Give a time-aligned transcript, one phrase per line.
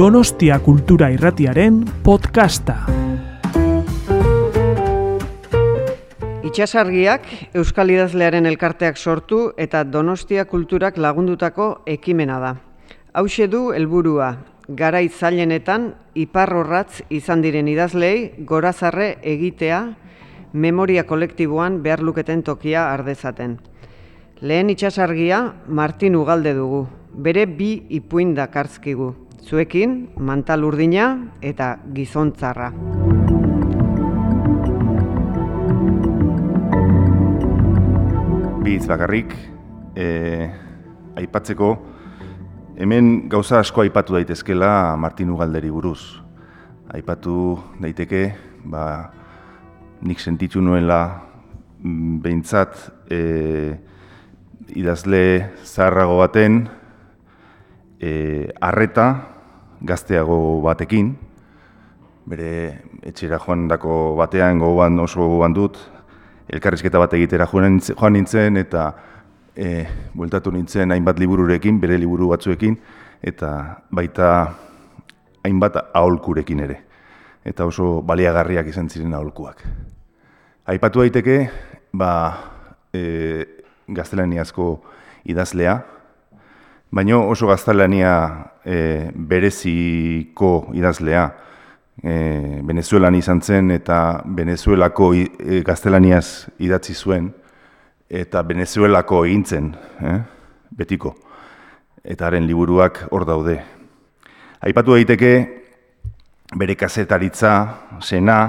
[0.00, 2.86] Donostia Kultura Irratiaren podcasta.
[6.48, 12.54] Itxasargiak Euskal Idazlearen elkarteak sortu eta Donostia Kulturak lagundutako ekimena da.
[13.12, 14.30] Hauxe du helburua,
[14.72, 19.84] garai zailenetan iparrorratz izan diren idazlei gorazarre egitea
[20.54, 23.58] memoria kolektiboan behar luketen tokia ardezaten.
[24.40, 29.12] Lehen itxasargia Martin Ugalde dugu, bere bi ipuin dakartzkigu,
[29.44, 31.06] zuekin mantal urdina
[31.42, 32.70] eta gizontzarra.
[38.60, 39.34] Bi hitz bakarrik,
[39.96, 40.06] e,
[41.20, 41.70] aipatzeko,
[42.80, 46.20] hemen gauza asko aipatu daitezkela Martin Ugalderi buruz.
[46.94, 48.24] Aipatu daiteke,
[48.64, 48.84] ba,
[50.02, 51.20] nik sentitu nuela
[51.82, 52.76] mm, behintzat
[53.10, 53.20] e,
[54.76, 55.24] idazle
[55.64, 56.68] zaharrago baten
[58.00, 59.06] e, arreta
[59.80, 61.12] gazteago batekin,
[62.30, 62.50] bere
[63.06, 65.78] etxera joan dako batean gogoan oso gogoan dut,
[66.50, 68.90] elkarrizketa bat egitera joan nintzen eta
[69.54, 69.84] e,
[70.14, 72.76] bueltatu nintzen hainbat libururekin, bere liburu batzuekin,
[73.22, 73.52] eta
[73.92, 74.30] baita
[75.44, 76.80] hainbat aholkurekin ere.
[77.44, 79.62] Eta oso baliagarriak izan ziren aholkuak.
[80.68, 81.38] Aipatu daiteke,
[81.92, 82.10] ba,
[82.92, 83.46] e,
[83.88, 84.74] gaztelaniazko
[85.24, 85.78] idazlea,
[86.90, 91.24] baino oso gaztelania e, bereziko idazlea,
[92.02, 97.30] e, Venezuelan izan zen eta Venezuelako e, gaztelaniaz idatzi zuen
[98.10, 99.70] eta Venezuelako egintzen,
[100.02, 100.18] eh?
[100.70, 101.14] betiko.
[102.02, 103.60] Eta haren liburuak hor daude.
[104.66, 105.32] Aipatu daiteke
[106.58, 107.52] bere kazetaritza,
[108.02, 108.40] sena,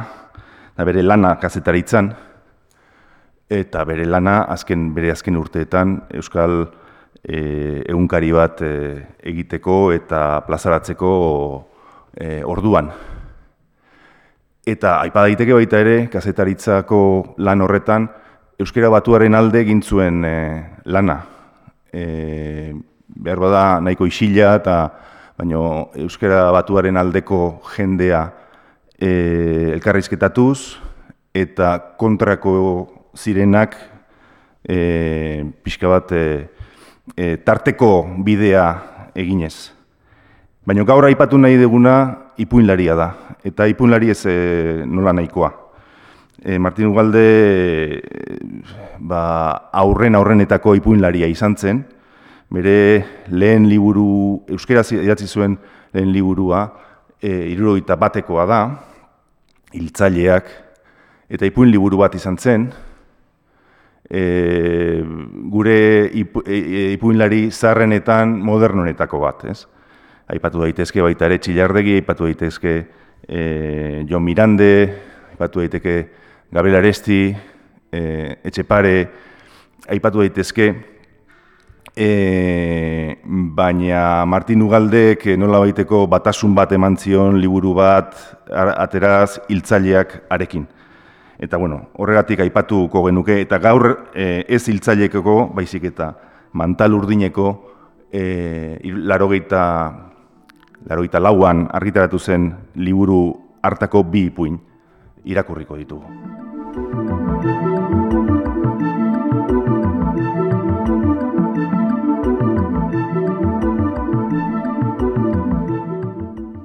[0.74, 2.10] eta bere lana kazetaritzan,
[3.52, 6.64] eta bere lana azken bere azken urteetan Euskal
[7.24, 8.74] e, egunkari bat e,
[9.32, 11.12] egiteko eta plazaratzeko
[12.16, 12.92] e, orduan.
[14.62, 17.02] Eta aipa daiteke baita ere, kazetaritzako
[17.42, 18.10] lan horretan,
[18.62, 20.36] Euskara batuaren alde egin zuen e,
[20.86, 21.18] lana.
[21.90, 22.74] E,
[23.22, 24.76] behar bada nahiko isila eta
[25.38, 28.22] baino Euskara batuaren aldeko jendea
[29.02, 29.10] e,
[29.74, 30.78] elkarrizketatuz
[31.34, 32.54] eta kontrako
[33.18, 33.76] zirenak
[34.62, 36.26] e, pixka bat e,
[37.16, 38.66] e, tarteko bidea
[39.16, 39.72] eginez.
[40.66, 41.96] Baina gaur aipatu nahi duguna
[42.38, 43.10] ipuinlaria da,
[43.44, 44.36] eta ipuinlari ez e,
[44.86, 45.52] nola nahikoa.
[46.42, 48.02] E, Martin Ugalde
[49.00, 51.84] ba, aurren aurrenetako ipuinlaria izan zen,
[52.52, 52.78] bere
[53.30, 55.58] lehen liburu, euskera idatzi zuen
[55.94, 56.66] lehen liburua,
[57.22, 57.56] e,
[57.98, 58.62] batekoa da,
[59.74, 60.50] hiltzaileak,
[61.30, 62.72] eta ipuin liburu bat izan zen,
[64.10, 65.04] e,
[65.52, 69.66] gure ipu, e, ipuinlari zarrenetan modernonetako bat, ez?
[70.32, 72.76] Aipatu daitezke baita ere txilardegi, aipatu daitezke
[73.28, 74.72] e, Jon Mirande,
[75.34, 75.96] aipatu daiteke
[76.52, 77.24] Gabriel Aresti,
[77.92, 78.02] e,
[78.48, 78.96] Etxepare,
[79.92, 80.70] aipatu daitezke,
[81.96, 82.10] e,
[83.24, 88.16] baina Martin Ugaldek nola baiteko batasun bat eman zion liburu bat
[88.52, 90.68] ateraz hiltzaileak arekin.
[91.42, 96.14] Eta bueno, horregatik aipatuko genuke, eta gaur e, ez hiltzaileekoko, baizik eta
[96.54, 97.48] mantal urdineko,
[98.14, 99.64] e, larogeita
[100.90, 103.22] Laroita lauan argitaratu zen liburu
[103.62, 104.58] hartako bi ipuin
[105.26, 106.06] irakurriko ditugu.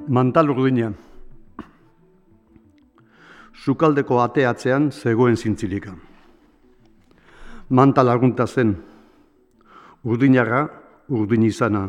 [0.07, 1.06] Mantal urdina.
[3.57, 5.95] Sukaldeko ateatzean zegoen zintzilika.
[7.69, 8.75] Mantal agunta zen.
[10.05, 10.67] Urdinaga,
[11.09, 11.87] urdin izana.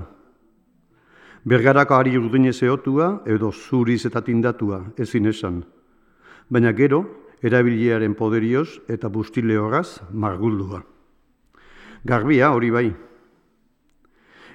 [1.44, 5.60] Bergarako ari urdine zehotua edo zuriz eta tindatua, ezin esan.
[6.48, 7.02] Baina gero,
[7.42, 10.82] erabiliaren poderioz eta bustile horaz marguldua.
[12.04, 12.88] Garbia hori bai.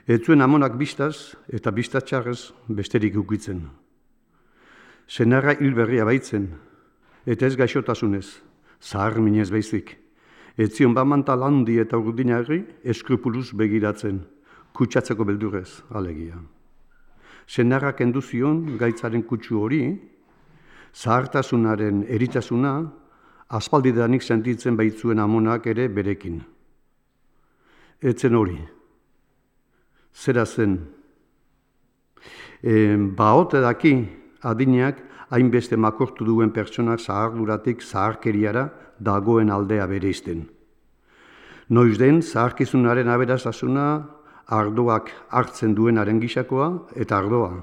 [0.08, 3.64] Etzuen amonak biztaz eta biztatxarrez besterik ukitzen.
[5.08, 6.50] Senarra hilberria baitzen,
[7.26, 8.42] eta ez gaixotasunez,
[8.82, 9.98] zahar minez baizik.
[10.58, 14.22] Etzion bamanta landi eta urdinarri eskrupuluz begiratzen,
[14.74, 16.38] kutsatzeko beldurez, alegia
[17.48, 19.84] senarrak enduzion gaitzaren kutsu hori,
[20.94, 22.74] zahartasunaren eritasuna,
[23.54, 26.42] aspaldidanik sentitzen baitzuen amonak ere berekin.
[28.02, 28.58] Etzen hori,
[30.14, 30.78] zera zen,
[32.62, 33.96] e, baote daki
[34.42, 35.00] adineak
[35.34, 38.68] hainbeste makortu duen pertsonak zaharduratik zaharkeriara
[39.00, 40.44] dagoen aldea bere izten.
[41.70, 43.86] Noiz den, zaharkizunaren aberazasuna
[44.54, 47.54] ardoak hartzen duenaren gisakoa eta ardoa,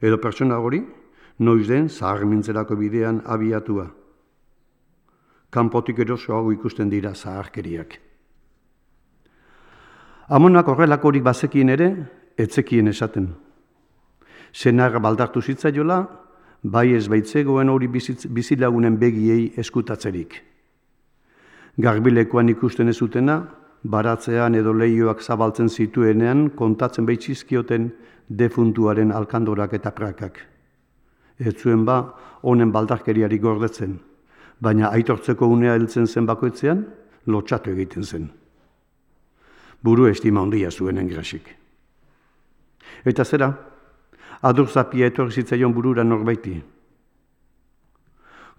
[0.00, 0.82] edo pertsona hori,
[1.38, 3.88] noiz den zaharmintzerako bidean abiatua.
[5.50, 7.96] Kanpotik erosoago ikusten dira zaharkeriak.
[10.28, 11.90] Amonak horrelakorik bazekien ere,
[12.36, 13.28] etzekien esaten.
[14.52, 16.25] Senar baldartu zitzaiola,
[16.66, 20.34] bai ez baitzegoen hori bizilagunen begiei eskutatzerik.
[21.78, 23.36] Garbilekoan ikusten ez zutena,
[23.84, 27.90] baratzean edo leioak zabaltzen zituenean kontatzen baitzizkioten
[28.28, 30.40] defuntuaren alkandorak eta prakak.
[31.38, 32.00] Ez zuen ba,
[32.42, 33.98] honen baldarkeriari gordetzen,
[34.58, 36.82] baina aitortzeko unea heltzen zen bakoitzean,
[37.26, 38.26] lotxatu egiten zen.
[39.84, 41.52] Buru estima ondia zuen engrasik.
[43.04, 43.52] Eta zera,
[44.42, 46.62] adur zapia etorri zitzaion burura norbaiti.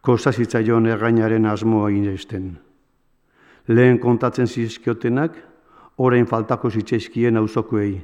[0.02, 2.58] Kosta zitzaion errainaren asmoa inesten
[3.68, 5.36] lehen kontatzen zizkiotenak,
[5.98, 7.98] orain faltako zitzaizkien auzokoei.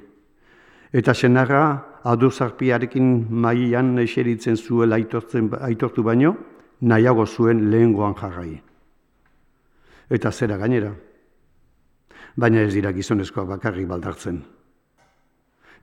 [0.94, 1.64] Eta senarra,
[2.04, 6.36] aduzarpiarekin maian eseritzen zuela aitortu baino,
[6.82, 8.62] nahiago zuen lehengoan jarrai.
[10.10, 10.92] Eta zera gainera.
[12.36, 14.44] Baina ez dira gizonezkoak bakarrik baldartzen.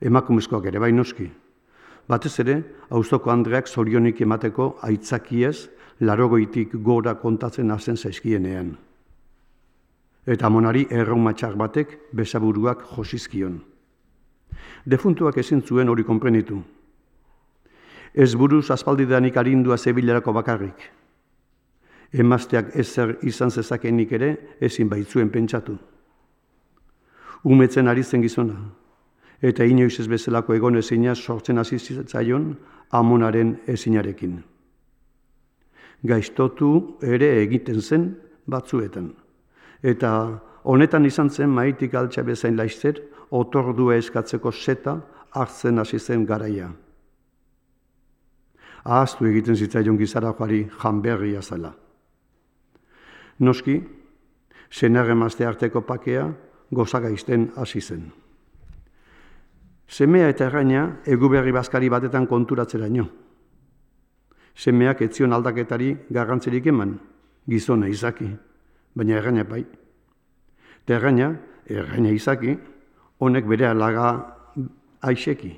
[0.01, 1.29] Emakumezkoak ere bai noski.
[2.11, 2.59] Batez ere,
[2.91, 5.69] auzoko Andreak zorionik emateko aitzakiez,
[6.01, 8.71] larogoitik gora kontatzen hazen zaizkienean
[10.25, 13.59] eta monari erraumatxar batek besaburuak josizkion.
[14.85, 16.61] Defuntuak ezin zuen hori konprenitu.
[18.13, 20.89] Ez buruz aspaldidanik arindua zebilerako bakarrik.
[22.11, 25.77] Emazteak ezer izan zezakenik ere ezin baitzuen pentsatu.
[27.43, 28.57] Umetzen ari zen gizona,
[29.41, 32.53] eta inoiz ez bezalako egon ezina sortzen hasi zitzaion
[32.91, 34.37] amonaren ezinarekin.
[36.03, 38.15] Gaiztotu ere egiten zen
[38.49, 39.11] batzuetan.
[39.81, 40.11] Eta
[40.63, 43.01] honetan izan zen maitik altxa bezain laizzer,
[43.31, 44.97] otordua eskatzeko seta
[45.31, 46.69] hartzen hasi zen garaia.
[48.83, 51.73] Ahaztu egiten zitzaion gizara joari janberria zela.
[53.39, 53.81] Noski,
[54.69, 56.27] senarre mazte arteko pakea
[56.71, 58.20] gozaga izten hasi zen.
[59.91, 63.09] Semea eta erraina eguberri bazkari batetan konturatzera ino.
[64.55, 66.95] Semeak etzion aldaketari garrantzerik eman,
[67.49, 68.29] gizona izaki
[68.95, 69.65] baina erraina bai.
[70.83, 71.33] Eta erraina,
[71.67, 72.55] erraina izaki,
[73.19, 74.07] honek bere alaga
[75.01, 75.51] aixeki.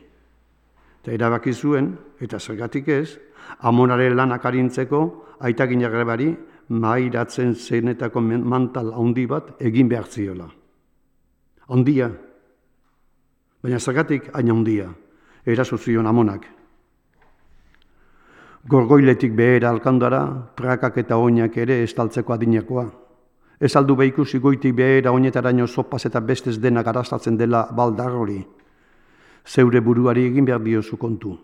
[1.03, 3.19] Eta erabaki zuen, eta zergatik ez,
[3.59, 5.03] amonare lanak arintzeko,
[5.45, 6.31] aitak inagrebari,
[6.69, 10.47] mairatzen zenetako mantal handi bat egin behar ziola.
[11.67, 12.09] Ondia,
[13.63, 14.89] baina zergatik aina ondia,
[15.45, 16.45] eraso zion amonak.
[18.67, 20.23] Gorgoiletik behera alkandara,
[20.55, 22.85] prakak eta oinak ere estaltzeko adinakoa.
[23.59, 28.41] Ez aldu behikusi goitik behera oinetaraino sopaz eta bestez dena garastatzen dela baldar hori.
[29.45, 31.37] Zeure buruari egin behar diozu kontu.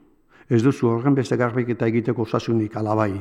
[0.49, 3.13] Ez duzu horren beste garbik eta egiteko osasunik alabai.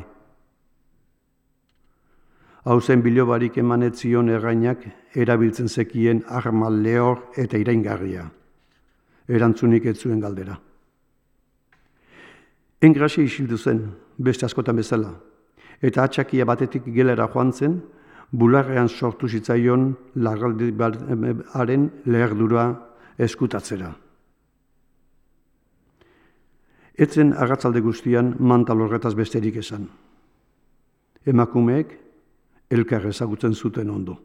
[2.64, 4.82] Hau zen bilobarik emanetzion errainak
[5.14, 8.28] erabiltzen zekien arma lehor eta iraingarria.
[9.28, 10.56] Erantzunik ez zuen galdera.
[12.80, 13.82] Engrasi isildu zen,
[14.16, 15.12] beste askotan bezala,
[15.82, 17.80] eta atxakia batetik gelera joan zen,
[18.30, 22.68] bularrean sortu zitzaion lagaldiaren leherdura
[23.18, 23.94] eskutatzera.
[26.98, 29.86] Etzen agatzalde guztian mantal horretaz besterik esan.
[31.26, 31.94] Emakumeek
[32.70, 34.18] elkar ezagutzen zuten ondo.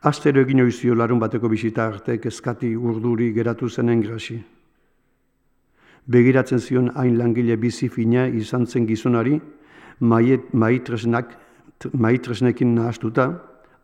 [0.00, 4.36] Astero egin oizio larun bateko bisita arte kezkati urduri geratu zen engrasi.
[6.06, 9.40] Begiratzen zion hain langile bizi fina izan zen gizonari,
[9.98, 11.34] maitresnak
[11.92, 13.28] maitresnekin nahaztuta,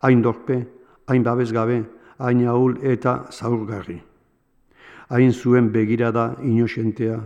[0.01, 0.65] hain dorpe,
[1.07, 1.83] hain babesgabe,
[2.17, 4.01] hain ahul eta zaurgarri.
[5.09, 7.19] Hain zuen begirada inosentea,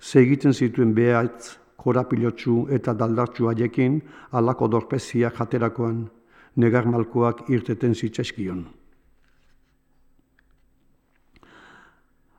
[0.00, 4.00] segiten zituen behatz, korapilotsu eta daldartsu haiekin
[4.32, 6.08] alako dorpezia jaterakoan,
[6.56, 8.64] negar malkoak irteten zitzaizkion.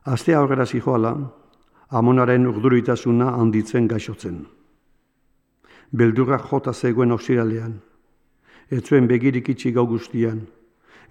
[0.05, 1.13] Astea horrela zijoala,
[1.89, 4.41] amonaren urduritasuna handitzen gaixotzen
[5.91, 7.75] beldurra jota zegoen osiralean.
[8.71, 10.41] Ez zuen begirik itxi gau guztian.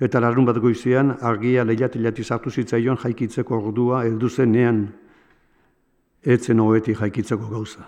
[0.01, 4.87] Eta larun bat goizean, argia lehiatilati sartu zitzaion jaikitzeko ordua heldu zenean,
[6.25, 7.85] etzen hoeti jaikitzeko gauza.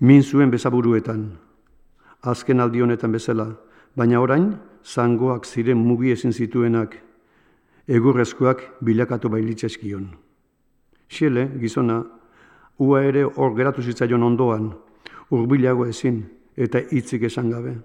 [0.00, 1.24] Min zuen bezaburuetan,
[2.24, 3.46] azken aldi honetan bezala,
[3.96, 4.54] baina orain,
[4.84, 6.96] zangoak ziren mugi ezin zituenak,
[7.88, 10.08] egurrezkoak bilakatu bailitzezkion.
[11.08, 12.02] Xele, gizona,
[12.78, 14.72] ua ere hor geratu zitzaion ondoan,
[15.30, 16.24] urbilago ezin
[16.56, 17.76] eta hitzik esan gabe.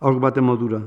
[0.00, 0.82] Aur bate modura,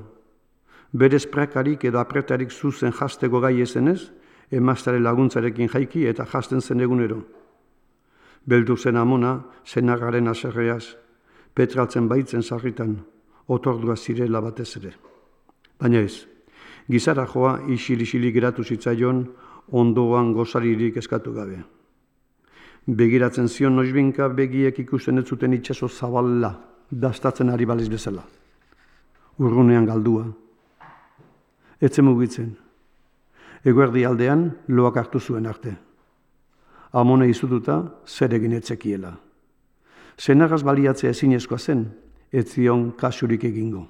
[0.91, 4.11] berez prakarik edo apretarik zuzen jasteko gai ezenez,
[4.51, 7.21] emaztare laguntzarekin jaiki eta jasten zen egunero.
[8.45, 10.95] Beldu zen amona, zenagaren aserreaz,
[11.53, 12.97] petraltzen baitzen sarritan,
[13.47, 14.93] otordua zirela batez ere.
[15.79, 16.25] Baina ez,
[16.89, 19.25] gizara joa isil-isilik geratu zitzaion,
[19.71, 21.61] ondoan gozaririk eskatu gabe.
[22.87, 26.53] Begiratzen zion noizbinka begiek ikusten ez zuten itxaso zaballa,
[26.89, 28.23] dastatzen ari baliz bezala.
[29.39, 30.25] Urrunean galdua.
[31.79, 32.55] Etze mugitzen.
[33.63, 35.75] Eguerdi aldean loak hartu zuen arte.
[36.91, 39.13] Amone izututa zer egin etzekiela.
[40.19, 41.85] Zenagaz baliatzea ezinezkoa zen,
[42.31, 43.85] ez zion kasurik egingo.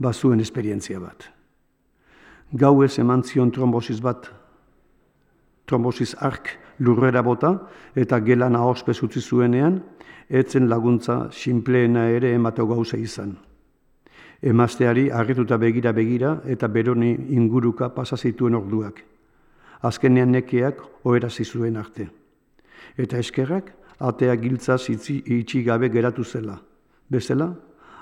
[0.00, 1.28] Bazuen esperientzia bat.
[2.52, 4.26] Gau ez eman zion trombosis bat.
[5.66, 7.52] Trombosis ark lurrera bota
[7.94, 9.80] eta gelan ahospe utzi zuenean,
[10.28, 13.36] etzen laguntza sinpleena ere emateo gauza izan.
[14.42, 19.04] Emazteari argituta begira begira eta beroni inguruka pasa zituen orduak.
[19.82, 22.08] Azkenean nekeak oherazi zuen arte.
[22.96, 23.70] Eta eskerrak
[24.00, 26.58] atea giltza zitzi itxi gabe geratu zela.
[27.10, 27.54] Bezala,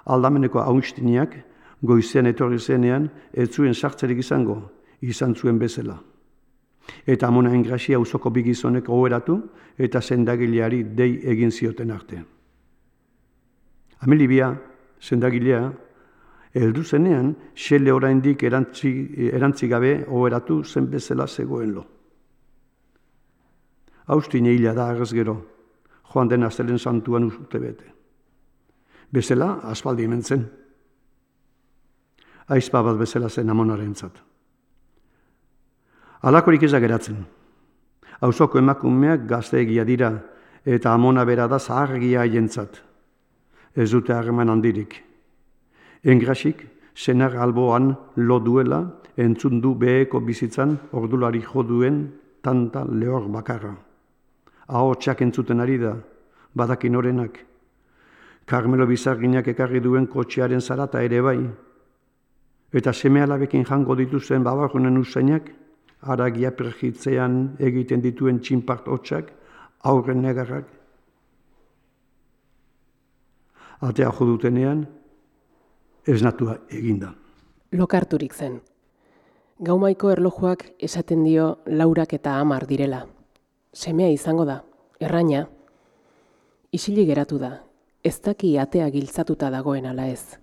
[0.07, 1.35] aldameneko haunstiniak
[1.83, 4.61] goizean etorri zenean ez zuen sartzerik izango,
[5.01, 5.99] izan zuen bezala.
[7.07, 9.41] Eta amona engrasia usoko bigizonek oheratu
[9.79, 12.23] eta sendagileari dei egin zioten arte.
[14.01, 14.55] Amelibia,
[15.01, 15.73] sendagilea,
[16.55, 18.91] heldu zenean, xele oraindik erantzi,
[19.33, 21.85] erantzi gabe oheratu zen bezala zegoen lo.
[24.07, 25.37] Austin hila da agaz gero,
[26.13, 27.93] joan den aztelen santuan usute bete.
[29.13, 30.47] Bezala, aspaldi hemen zen.
[32.49, 34.23] Aizpa bat bezala zen amonaren zat.
[36.23, 37.25] Alakorik ez geratzen.
[38.21, 40.11] Hauzoko emakumeak gazteegia dira
[40.65, 42.83] eta amona bera da zahargia haientzat.
[43.77, 45.05] Ez dute harreman handirik.
[46.03, 48.81] Engrasik, senar alboan lo duela,
[49.17, 52.09] entzun du beheko bizitzan ordulari joduen
[52.43, 53.88] tanta lehor bakarra.
[54.69, 55.95] Txak entzuten ari da,
[56.55, 57.39] badakin orenak.
[58.47, 61.39] Carmelo Bizarginak ekarri duen kotxearen zarata ere bai.
[62.73, 65.49] Eta seme alabekin jango dituzen babarunen usainak,
[66.03, 69.33] aragia perjitzean egiten dituen txinpart hotxak,
[69.85, 70.67] aurren negarrak.
[73.81, 74.87] Atea jodutenean,
[76.07, 77.15] ez natua eginda.
[77.73, 78.61] Lokarturik zen.
[79.61, 83.07] Gaumaiko erlojuak esaten dio laurak eta amar direla.
[83.79, 84.63] Semea izango da,
[84.99, 85.45] erraina.
[86.75, 87.53] Isili geratu da,
[88.03, 90.35] ez daki atea giltzatuta dagoen ala ez.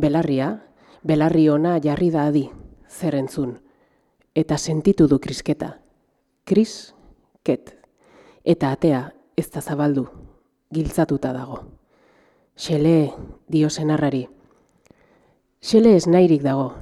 [0.00, 0.48] Belarria,
[1.04, 2.46] belarri ona jarri da adi,
[2.88, 3.58] zer entzun
[4.34, 5.78] eta sentitu du krisketa.
[6.44, 6.94] Kris,
[7.46, 7.76] ket.
[8.44, 9.04] Eta atea
[9.36, 10.08] ez da zabaldu,
[10.74, 11.60] giltzatuta dago.
[12.56, 13.12] Xele,
[13.48, 14.24] dio senarrari.
[15.62, 16.72] Xele ez nahirik dago,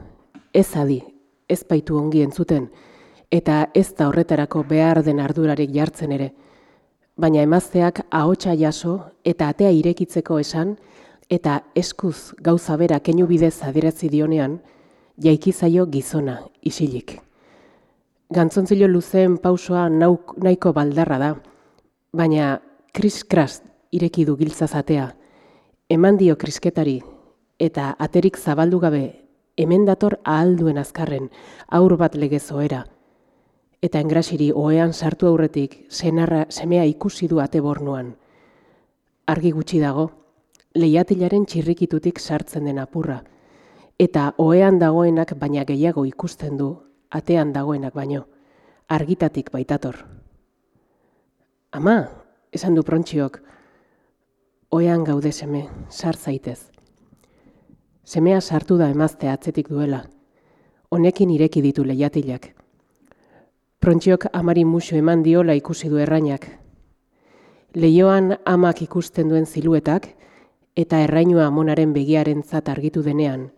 [0.52, 1.02] ez adi,
[1.48, 2.70] ez baitu ongi entzuten,
[3.32, 6.32] eta ez da horretarako behar den ardurarik jartzen ere.
[7.16, 10.76] Baina emazteak ahotsa jaso eta atea irekitzeko esan,
[11.32, 14.58] eta eskuz gauza bera keinu bidez adierazi dionean,
[15.16, 17.16] jaikizaio gizona isilik.
[18.32, 21.32] Gantzontzilo luzeen pausoa nauk, nahiko baldarra da,
[22.12, 22.60] baina
[22.92, 23.62] kris-kras
[23.92, 25.08] ireki du giltzazatea,
[25.88, 27.00] eman dio krisketari
[27.60, 29.04] eta aterik zabaldu gabe
[29.56, 31.28] hemen dator ahalduen azkarren
[31.68, 32.84] aur bat legezoera.
[33.82, 38.12] Eta engrasiri oean sartu aurretik senarra semea ikusi du ate bornuan.
[39.26, 40.04] Argi gutxi dago,
[40.74, 43.18] lehiatilaren txirrikitutik sartzen den apurra,
[43.98, 46.70] eta oean dagoenak baina gehiago ikusten du
[47.10, 48.26] atean dagoenak baino,
[48.88, 49.98] argitatik baitator.
[51.72, 51.96] Ama,
[52.52, 53.40] esan du prontxiok,
[54.70, 56.70] oean gaude seme, sar zaitez.
[58.04, 60.04] Semea sartu da emazte atzetik duela,
[60.90, 62.52] honekin ireki ditu lehiatilak.
[63.82, 66.44] Prontxiok amari musu eman diola ikusi du errainak.
[67.74, 70.04] Leioan amak ikusten duen ziluetak,
[70.78, 73.48] eta errainua amonaren begiaren zat argitu denean,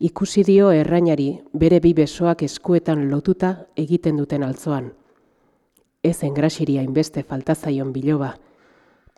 [0.00, 4.86] ikusi dio errainari bere bi besoak eskuetan lotuta egiten duten altzoan.
[6.02, 8.30] Ez engrasiria inbeste faltazaion biloba,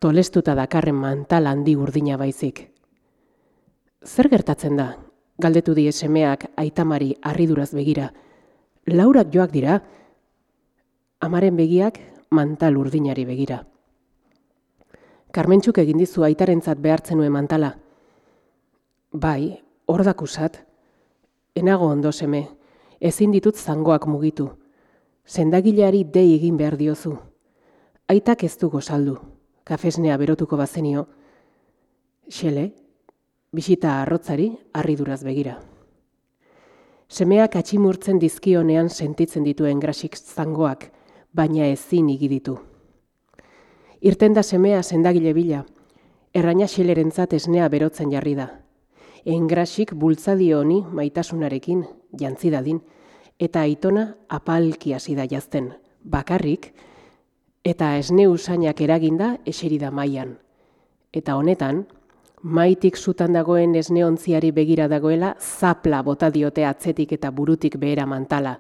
[0.03, 2.65] tolestuta dakarren mantal handi urdina baizik.
[4.03, 4.89] Zer gertatzen da?
[5.39, 8.11] Galdetu die semeak aitamari harriduraz begira.
[8.91, 9.79] Laurak joak dira,
[11.21, 11.99] amaren begiak
[12.31, 13.65] mantal urdinari begira.
[15.35, 17.75] Karmentxuk egin dizu aitarentzat behartzen nuen mantala.
[19.13, 20.65] Bai, hor dakusat,
[21.59, 22.45] Enago ondo seme,
[23.01, 24.49] ezin ditut zangoak mugitu.
[25.27, 27.17] Zendagileari dei egin behar diozu.
[28.09, 29.17] Aitak ez du gozaldu,
[29.65, 31.09] kafesnea berotuko bazenio.
[32.31, 32.71] Xele,
[33.51, 35.57] bisita arrotzari harriduraz begira.
[37.09, 40.93] Semeak atximurtzen dizkionean sentitzen dituen grasik zangoak,
[41.33, 42.59] baina ezin igiditu.
[44.01, 45.65] Irten da semea sendagile bila,
[46.35, 48.49] erraina xelerentzat esnea berotzen jarri da.
[49.25, 51.85] Engrasik bultzadio honi maitasunarekin,
[52.21, 52.81] jantzidadin,
[53.39, 55.73] eta aitona apalki hasi da jazten,
[56.05, 56.73] bakarrik,
[57.65, 60.37] eta esne usainak eraginda eserida mailan.
[61.13, 61.87] Eta honetan,
[62.43, 68.59] maitik zutan dagoen esneontziari begira dagoela, zapla bota diote atzetik eta burutik behera mantala.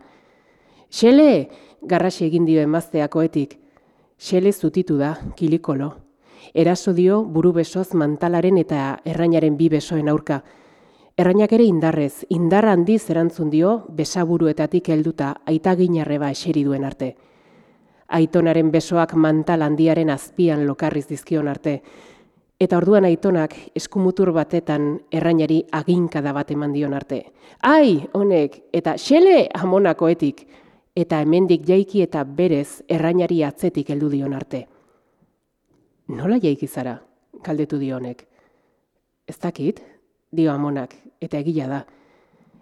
[0.90, 1.50] Xele,
[1.83, 3.59] garrasi egin dio emazteakoetik.
[4.18, 5.92] Xele zutitu da, kilikolo.
[6.54, 10.42] Eraso dio buru besoz mantalaren eta errainaren bi besoen aurka.
[11.18, 17.16] Errainak ere indarrez, indar handiz erantzun dio besaburuetatik helduta aita ginarreba eseri duen arte.
[18.09, 21.83] Aitonaren besoak mantal handiaren azpian lokarriz dizkion arte.
[22.59, 27.21] Eta orduan aitonak eskumutur batetan errainari aginkada bat eman dion arte.
[27.62, 30.47] Ai, honek, eta xele amonakoetik,
[30.99, 34.64] eta hemendik jaiki eta berez errainari atzetik heldu dion arte.
[36.09, 36.97] Nola jaiki zara,
[37.45, 38.25] galdetu dionek.
[39.28, 39.78] Ez dakit,
[40.33, 41.81] dio amonak, eta egila da.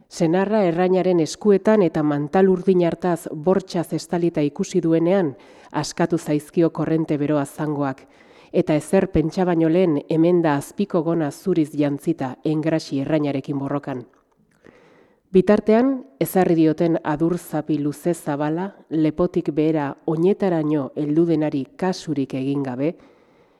[0.08, 5.32] Senarra errainaren eskuetan eta mantal urdin hartaz bortxaz estalita ikusi duenean,
[5.72, 8.04] askatu zaizkio korrente beroa zangoak,
[8.52, 14.04] eta ezer pentsa baino lehen hemen da azpiko gona zuriz jantzita engrasi errainarekin borrokan.
[15.36, 22.94] Bitartean, ezarri dioten adur zapi luze zabala, lepotik behera oinetaraino heldudenari kasurik egin gabe,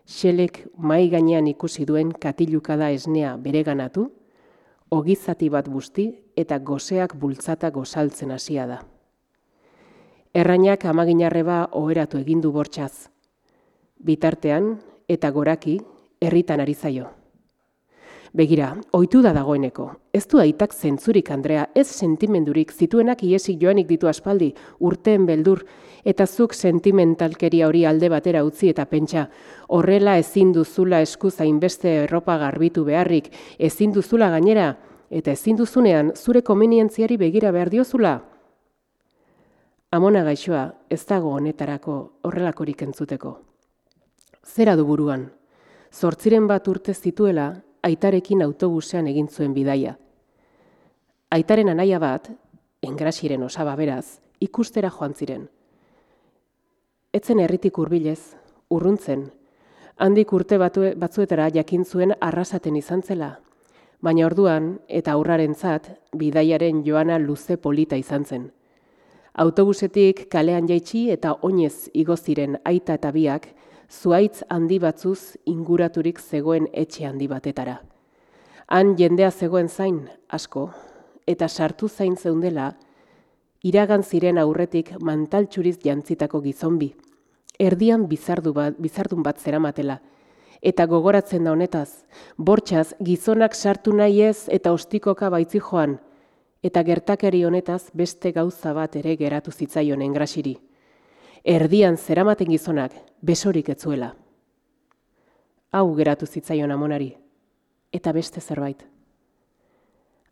[0.08, 4.06] xelek mai gainean ikusi duen katilukada esnea bereganatu,
[4.88, 6.06] ogizati bat busti
[6.44, 8.80] eta goseak bultzata gozaltzen hasia da.
[10.32, 13.10] Errainak amaginarreba oheratu egindu bortxaz,
[14.00, 14.78] bitartean
[15.08, 15.76] eta goraki
[16.24, 17.12] herritan ari zaio.
[18.32, 19.86] Begira, ohitu da dagoeneko.
[20.12, 25.64] Ez du aitak zentzurik Andrea, ez sentimendurik zituenak iesik joanik ditu aspaldi, urteen beldur
[26.04, 29.28] eta zuk sentimentalkeria hori alde batera utzi eta pentsa.
[29.68, 34.76] Horrela ezin duzula eskuza inbeste erropa garbitu beharrik, ezin duzula gainera
[35.10, 38.20] eta ezin duzunean zure komenientziari begira behar diozula.
[39.90, 43.36] Amona gaixoa ez dago honetarako horrelakorik entzuteko
[44.46, 45.30] zera du buruan.
[45.92, 47.48] Zortziren bat urte zituela,
[47.82, 49.96] aitarekin autobusean egin zuen bidaia.
[51.30, 52.30] Aitaren anaia bat,
[52.82, 55.48] engrasiren osaba beraz, ikustera joan ziren.
[57.12, 58.36] Etzen herritik hurbilez,
[58.70, 59.30] urruntzen,
[59.96, 63.36] handik urte batu, batzuetara jakin zuen arrasaten izan zela,
[64.00, 68.50] baina orduan eta aurrarentzat bidaiaren joana luze polita izan zen.
[69.36, 73.48] Autobusetik kalean jaitsi eta oinez igoziren aita eta biak,
[73.90, 77.80] zuaitz handi batzuz inguraturik zegoen etxe handi batetara.
[78.68, 80.70] Han jendea zegoen zain, asko,
[81.26, 82.72] eta sartu zain zeundela,
[83.62, 86.92] iragan ziren aurretik mantaltxuriz jantzitako gizonbi,
[87.58, 90.00] erdian bizardu bat, bizardun bat zeramatela,
[90.62, 92.04] eta gogoratzen da honetaz,
[92.36, 95.98] bortxaz gizonak sartu nahi ez eta ostikoka baitzi joan,
[96.62, 100.56] eta gertakeri honetaz beste gauza bat ere geratu zitzaion engrasiri
[101.46, 104.08] erdian zeramaten gizonak besorik etzuela.
[105.70, 107.12] Hau geratu zitzaion amonari,
[107.94, 108.82] eta beste zerbait.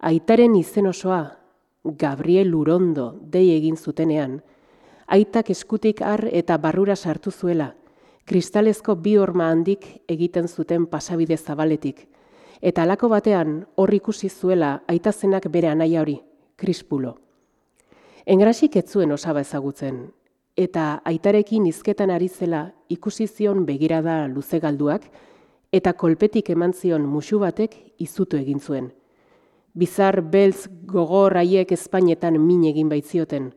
[0.00, 1.37] Aitaren izen osoa,
[1.85, 4.40] Gabriel Urondo dei egin zutenean,
[5.07, 7.70] aitak eskutik har eta barrura sartu zuela,
[8.27, 12.09] kristalezko bi horma handik egiten zuten pasabide zabaletik,
[12.61, 16.18] eta alako batean hor ikusi zuela aitazenak bere anaia hori,
[16.57, 17.20] krispulo.
[18.27, 20.09] Engrasik ez zuen osaba ezagutzen,
[20.56, 25.08] eta aitarekin izketan ari zela ikusi zion begirada luze galduak
[25.72, 28.92] eta kolpetik eman zion musu batek izutu egin zuen.
[29.74, 33.50] Bizar beltz gogor haiek Espainetan min egin baitzioten,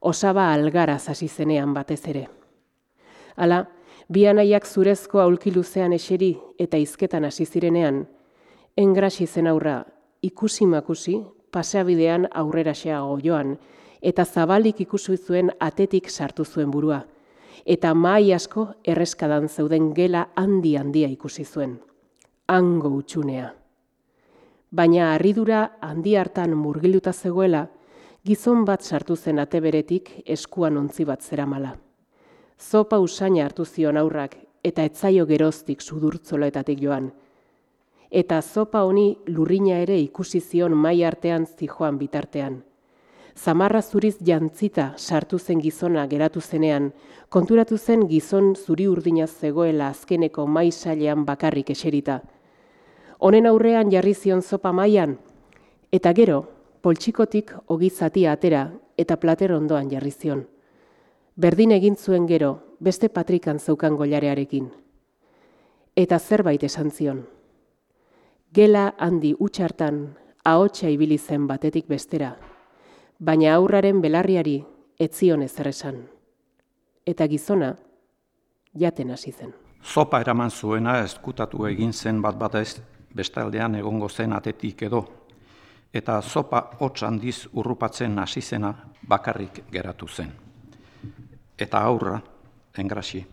[0.00, 2.26] osaba algara hasi zenean batez ere.
[3.36, 3.68] Hala,
[4.08, 8.08] bi anaiak zurezko aulki luzean eseri eta izketan hasi zirenean,
[8.76, 9.84] engrasi zen aurra
[10.22, 11.20] ikusi makusi,
[11.52, 13.56] paseabidean aurrera xeago joan,
[14.02, 17.02] eta zabalik ikusi zuen atetik sartu zuen burua.
[17.66, 21.78] Eta mai asko erreskadan zeuden gela handi handia ikusi zuen.
[22.48, 23.52] Hango utxunea.
[24.72, 27.66] Baina harridura handi hartan murgiluta zegoela,
[28.26, 31.76] gizon bat sartu zen ateberetik eskuan ontzi bat zeramala.
[32.58, 37.12] Zopa usaina hartu zion aurrak eta etzaio geroztik sudurtzoloetatik joan.
[38.10, 42.62] Eta zopa honi lurrina ere ikusi zion mai artean zijoan bitartean
[43.36, 46.92] zamarra zuriz jantzita sartu zen gizona geratu zenean,
[47.28, 52.20] konturatu zen gizon zuri urdina zegoela azkeneko maisailean bakarrik eserita.
[53.18, 55.18] Honen aurrean jarri zion zopa mailan
[55.92, 56.48] eta gero,
[56.82, 60.46] poltsikotik ogizati atera eta plater ondoan jarri zion.
[61.36, 64.70] Berdin egin zuen gero, beste patrikan zeukan golarearekin.
[65.96, 67.22] Eta zerbait esan zion.
[68.52, 70.02] Gela handi utxartan,
[70.44, 72.34] ahotsa ibili zen batetik bestera,
[73.22, 74.56] baina aurraren belarriari
[74.98, 76.00] etzion ezer esan.
[77.06, 77.72] Eta gizona,
[78.78, 79.52] jaten hasi zen.
[79.82, 82.80] Zopa eraman zuena eskutatu egin zen bat batez
[83.14, 85.04] bestaldean egongo zen atetik edo,
[85.92, 88.74] eta zopa hotz handiz urrupatzen hasi zena
[89.08, 90.32] bakarrik geratu zen.
[91.58, 92.20] Eta aurra,
[92.78, 93.24] engrasi.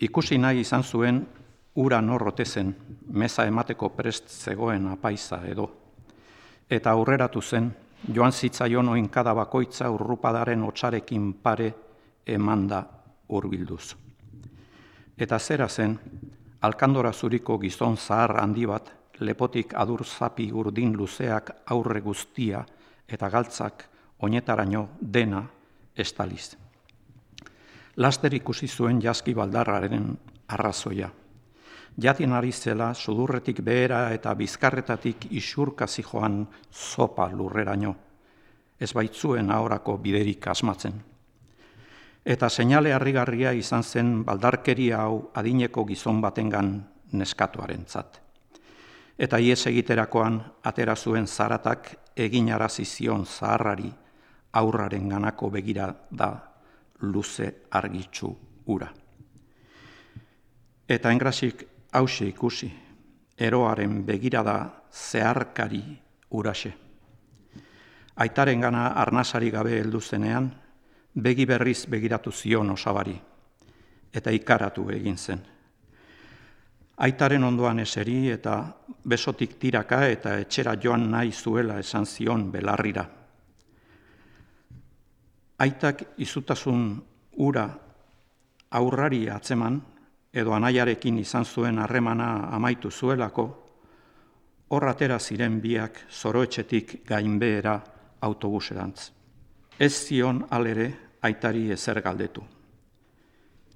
[0.00, 1.26] Ikusi nahi izan zuen
[1.74, 2.74] ura norrote zen,
[3.12, 5.70] meza emateko prest zegoen apaiza edo.
[6.70, 7.70] Eta aurreratu zen,
[8.14, 11.74] joan zitzaion oinkada bakoitza urrupadaren otsarekin pare
[12.26, 12.82] emanda
[13.28, 13.94] urbilduz.
[15.18, 15.98] Eta zera zen,
[16.60, 22.64] alkandora zuriko gizon zahar handi bat, lepotik adur zapi urdin luzeak aurre guztia
[23.08, 23.84] eta galtzak
[24.18, 25.42] oinetaraino dena
[25.96, 26.56] estaliz.
[27.96, 30.10] Laster ikusi zuen jaski baldarraren
[30.48, 31.08] arrazoia.
[31.96, 37.96] Jatin ari zela sudurretik behera eta bizkarretatik isurka joan zopa lurreraino.
[38.78, 40.92] Ez baitzuen ahorako biderik asmatzen.
[42.24, 48.20] Eta seinale harrigarria izan zen baldarkeria hau adineko gizon batengan neskatuarentzat.
[49.18, 53.88] Eta ies egiterakoan atera zuen zaratak egin arazizion zaharrari
[54.52, 56.28] aurraren ganako begira da
[57.00, 58.28] luze argitzu
[58.66, 58.90] ura.
[60.88, 61.64] Eta engrasik
[61.96, 62.68] hause ikusi,
[63.38, 64.56] eroaren begirada
[64.92, 65.82] zeharkari
[66.30, 66.72] urase.
[68.16, 70.50] Aitaren gana arnasari gabe heldu zenean,
[71.14, 73.16] begi berriz begiratu zion osabari,
[74.12, 75.42] eta ikaratu egin zen.
[76.96, 78.56] Aitaren ondoan eseri eta
[79.04, 83.04] besotik tiraka eta etxera joan nahi zuela esan zion belarrira.
[85.58, 86.88] Aitak izutasun
[87.36, 87.68] ura
[88.70, 89.80] aurrari atzeman,
[90.36, 93.46] edo anaiarekin izan zuen harremana amaitu zuelako,
[94.68, 97.78] horratera ziren biak zoroetxetik gainbehera
[98.20, 99.10] autobuserantz.
[99.80, 100.90] Ez zion alere
[101.22, 102.44] aitari ezer galdetu.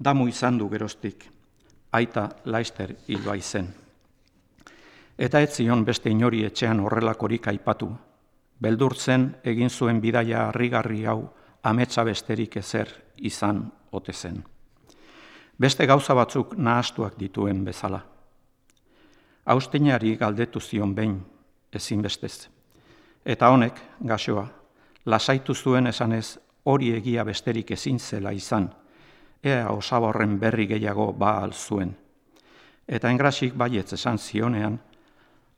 [0.05, 1.25] Damu izan du geroztik,
[1.93, 3.73] aita laister hilba izen.
[5.17, 7.91] Eta ez zion beste inori etxean horrelakorik aipatu,
[8.61, 11.21] beldurtzen egin zuen bidaia harrigarri hau
[11.63, 14.43] ametsa besterik ezer izan ote zen
[15.61, 18.01] beste gauza batzuk nahastuak dituen bezala.
[19.47, 21.21] Austinari galdetu zion behin,
[21.73, 22.49] ezinbestez.
[23.25, 24.47] Eta honek, gasoa,
[25.05, 28.71] lasaitu zuen esanez hori egia besterik ezin zela izan,
[29.45, 31.97] ea osaborren berri gehiago ba zuen.
[32.89, 34.81] Eta engrasik baietz esan zionean,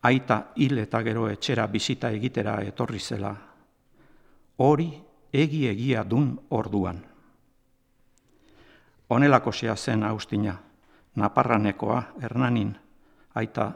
[0.02, 3.34] aita hil eta gero etxera bisita egitera etorri zela.
[4.58, 4.92] Hori
[5.32, 7.12] egi egia dun orduan.
[9.12, 10.55] Honelako zen austina,
[11.16, 12.77] naparranekoa, hernanin,
[13.35, 13.72] aita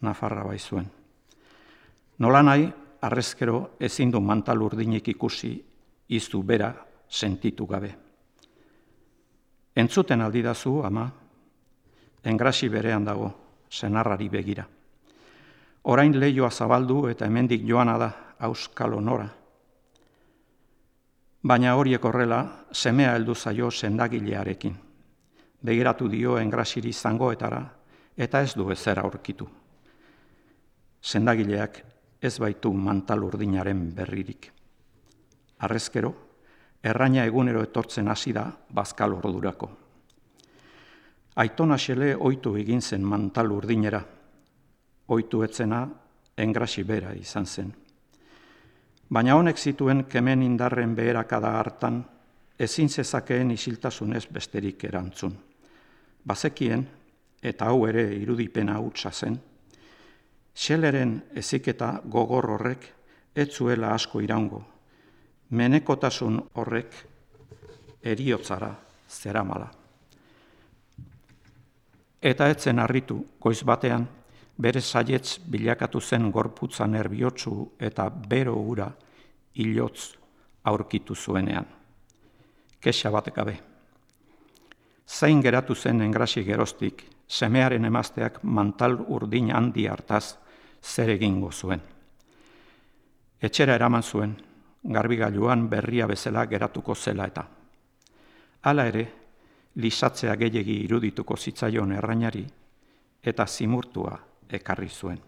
[0.00, 0.86] nafarra bai zuen.
[2.18, 2.72] Nola nahi,
[3.02, 5.52] arrezkero ezin du mantal urdinik ikusi,
[6.08, 6.72] izu bera
[7.08, 7.94] sentitu gabe.
[9.76, 11.10] Entzuten aldidazu, ama,
[12.24, 13.30] engrasi berean dago,
[13.68, 14.64] senarrari begira.
[15.84, 19.28] Orain lehioa zabaldu eta hemendik joana da auskalo nora,
[21.48, 24.74] baina horiek horrela semea heldu zaio sendagilearekin.
[25.64, 27.62] Begiratu dio engrasiri zangoetara
[28.16, 29.48] eta ez du ezer aurkitu.
[31.00, 31.80] Sendagileak
[32.20, 34.50] ez baitu mantal urdinaren berririk.
[35.58, 36.12] Arrezkero,
[36.82, 39.70] erraina egunero etortzen hasi da bazkal ordurako.
[41.36, 44.02] Aitona xele oitu egin zen mantal urdinera.
[45.08, 45.86] Oitu etzena
[46.36, 47.72] engrasi bera izan zen.
[49.10, 52.02] Baina honek zituen kemen indarren beherakada hartan,
[52.58, 55.32] ezin zezakeen isiltasunez besterik erantzun.
[56.26, 56.82] Bazekien,
[57.42, 59.38] eta hau ere irudipena hutsa zen,
[60.54, 62.84] xeleren eziketa gogor horrek
[63.34, 64.60] ez zuela asko iraungo,
[65.50, 66.94] menekotasun horrek
[68.02, 68.74] eriotzara
[69.08, 69.70] zeramala.
[72.20, 74.08] Eta etzen harritu, goiz batean,
[74.58, 78.90] bere saietz bilakatu zen gorputza nerbiotsu eta bero ura
[79.54, 80.14] hilotz
[80.64, 81.66] aurkitu zuenean.
[82.80, 83.58] Kexa bat gabe.
[85.06, 90.36] Zain geratu zen engrasi gerostik, semearen emazteak mantal urdin handi hartaz
[90.82, 91.80] zer egingo zuen.
[93.40, 94.36] Etxera eraman zuen,
[94.82, 97.46] garbigailuan berria bezala geratuko zela eta.
[98.62, 99.04] Hala ere,
[99.76, 102.44] lisatzea gehiegi irudituko zitzaion errainari
[103.22, 105.18] eta zimurtua ekarri zuen.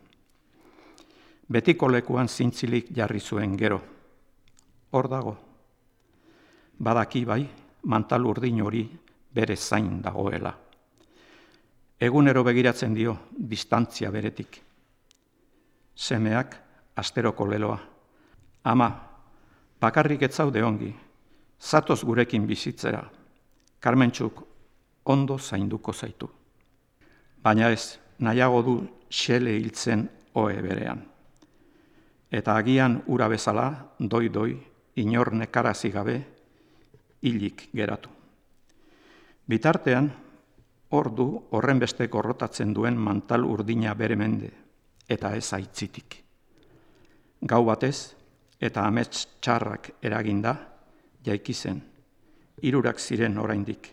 [1.50, 3.80] betiko lekuan zintzilik jarri zuen gero.
[4.90, 5.36] Hor dago,
[6.78, 7.42] badaki bai,
[7.82, 8.84] mantal urdin hori
[9.34, 10.52] bere zain dagoela.
[12.00, 14.60] Egunero begiratzen dio, distantzia beretik.
[15.94, 16.56] Semeak,
[16.96, 17.78] asteroko leloa.
[18.64, 18.88] Ama,
[19.80, 20.94] bakarrik ez zaude ongi,
[21.60, 23.02] zatoz gurekin bizitzera.
[23.80, 24.42] Karmentxuk
[25.04, 26.28] ondo zainduko zaitu.
[27.42, 28.74] Baina ez, nahiago du
[29.10, 31.02] xele hiltzen oe berean.
[32.30, 33.66] Eta agian ura bezala,
[33.98, 34.54] doi-doi,
[35.02, 36.16] inor nekarazi gabe,
[37.26, 38.10] hilik geratu.
[39.50, 40.10] Bitartean,
[40.94, 44.50] ordu horren beste korrotatzen duen mantal urdina bere mende,
[45.08, 46.20] eta ez aitzitik.
[47.40, 48.14] Gau batez,
[48.60, 50.54] eta amets txarrak eraginda,
[51.24, 51.80] jaiki zen,
[52.62, 53.90] irurak ziren oraindik.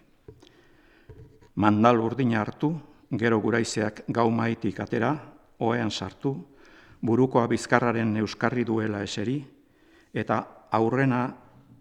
[1.55, 2.75] Mandal urdina hartu,
[3.11, 5.13] gero guraizeak gau maitik atera,
[5.59, 6.35] oean sartu,
[7.01, 9.37] burukoa bizkarraren euskarri duela eseri,
[10.13, 11.27] eta aurrena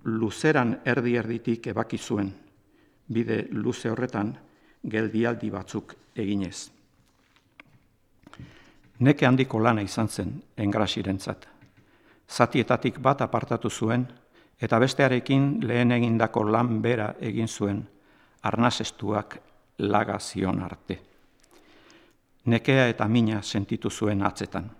[0.05, 2.31] luzeran erdi-erditik ebaki zuen,
[3.09, 4.37] bide luze horretan
[4.87, 6.71] geldialdi batzuk eginez.
[8.99, 11.49] Neke handiko lana izan zen engrasirentzat.
[12.29, 14.07] Zatietatik bat apartatu zuen,
[14.61, 17.83] eta bestearekin lehen egindako lan bera egin zuen,
[18.43, 19.39] arnazestuak
[19.79, 21.06] laga zion arte.
[22.47, 24.71] Nekea eta mina sentitu zuen atzetan.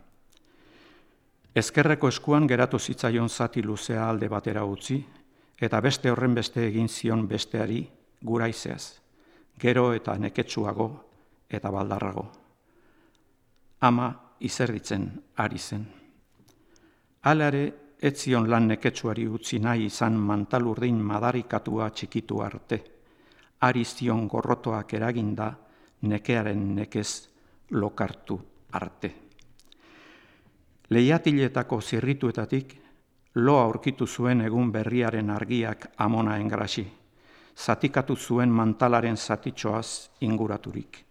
[1.57, 5.01] Ezkerreko eskuan geratu zitzaion zati luzea alde batera utzi,
[5.61, 7.81] eta beste horren beste egin zion besteari
[8.23, 9.01] guraizeaz,
[9.59, 10.89] gero eta neketsuago
[11.49, 12.27] eta baldarrago.
[13.81, 15.87] Ama izerditzen ari zen.
[17.23, 22.83] Alare, ez zion lan neketsuari utzi nahi izan mantalurdin madarikatua txikitu arte.
[23.61, 25.55] Ari zion gorrotoak eraginda
[26.03, 27.36] nekearen nekez
[27.71, 28.41] lokartu
[28.73, 29.15] arte.
[30.91, 32.77] Leiatiletako zirrituetatik
[33.35, 36.87] loa aurkitu zuen egun berriaren argiak amona engrasi,
[37.57, 41.03] zatikatu zuen mantalaren zatitxoaz inguraturik.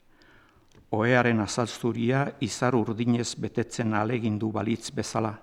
[0.92, 5.34] Oearen azalzuria izar urdinez betetzen alegindu balitz bezala,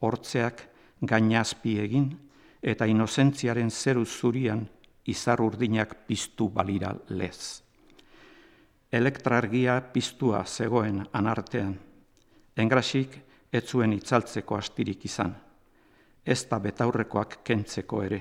[0.00, 0.64] hortzeak
[1.02, 2.10] gainazpi egin
[2.62, 4.66] eta inozentziaren zeru zurian
[5.06, 7.67] izar urdinak piztu balira lez.
[8.92, 11.74] Elektrargia piztua zegoen anartean,
[12.56, 13.18] engrasik
[13.52, 15.36] ez zuen itzaltzeko astirik izan–
[16.28, 18.18] ez da betaurrekoak kentzeko ere.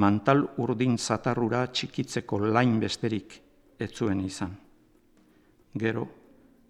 [0.00, 3.36] Mantal urdin zatarrura txikitzeko lain besterik
[3.78, 4.54] ez zuen izan.
[5.78, 6.06] Gero,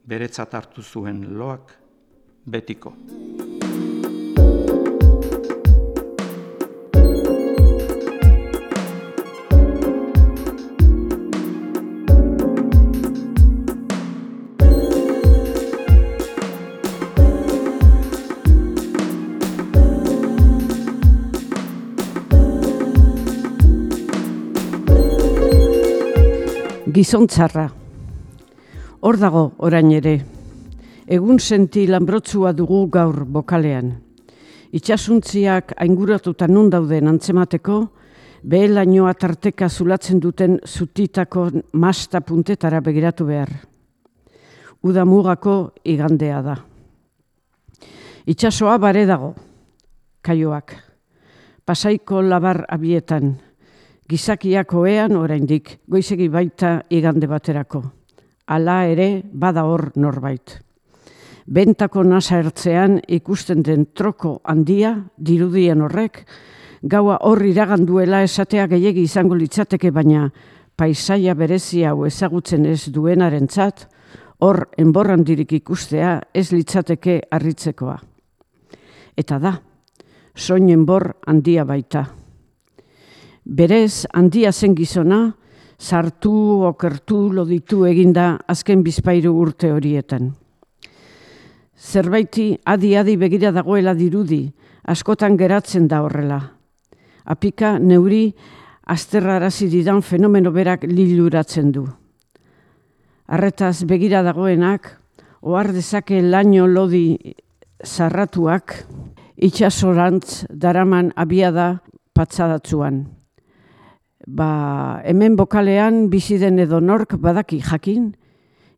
[0.08, 1.76] beretzat hartu zuen loak
[2.44, 2.96] betiko.
[26.88, 27.66] Gizontzarra.
[29.04, 30.14] Hor dago orain ere.
[31.04, 33.90] Egun senti lanbrotzua dugu gaur bokalean.
[34.72, 37.76] Itxasuntziak ainguratuta nun dauden antzemateko,
[38.40, 43.52] behelainoa tarteka zulatzen duten zutitako masta puntetara begiratu behar.
[44.80, 46.54] Uda mugako igandea da.
[48.24, 49.34] Itxasoa bare dago,
[50.24, 50.72] kaioak.
[51.68, 53.34] Pasaiko labar abietan,
[54.08, 57.82] gizakiak oean oraindik goizegi baita igande baterako.
[58.48, 60.54] Hala ere bada hor norbait.
[61.48, 66.24] Bentako nasa ertzean ikusten den troko handia dirudien horrek,
[66.82, 70.28] gaua hor iragan duela esatea gehiegi izango litzateke baina
[70.76, 73.88] paisaia berezia hau ezagutzen ez duenarentzat,
[74.40, 77.98] hor enborrandirik ikustea ez litzateke harritzekoa.
[79.18, 79.58] Eta da,
[80.34, 82.06] soin enbor handia baita.
[83.48, 85.32] Berez, handia zen gizona,
[85.80, 86.32] sartu,
[86.68, 90.34] okertu, loditu eginda azken bizpairu urte horietan.
[91.78, 94.42] Zerbaiti adi-adi begira dagoela dirudi,
[94.84, 96.42] askotan geratzen da horrela.
[97.24, 98.34] Apika neuri
[98.84, 101.88] azterrarazi didan fenomeno berak liluratzen du.
[103.28, 104.92] Arretaz begira dagoenak,
[105.40, 107.16] ohar dezake laino lodi
[107.80, 108.82] zarratuak,
[109.36, 111.78] itxasorantz daraman abiada
[112.12, 113.06] patzadatzuan
[114.28, 118.12] ba, hemen bokalean bizi den edo nork badaki jakin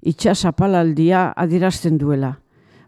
[0.03, 2.37] itxas apalaldia adirazten duela.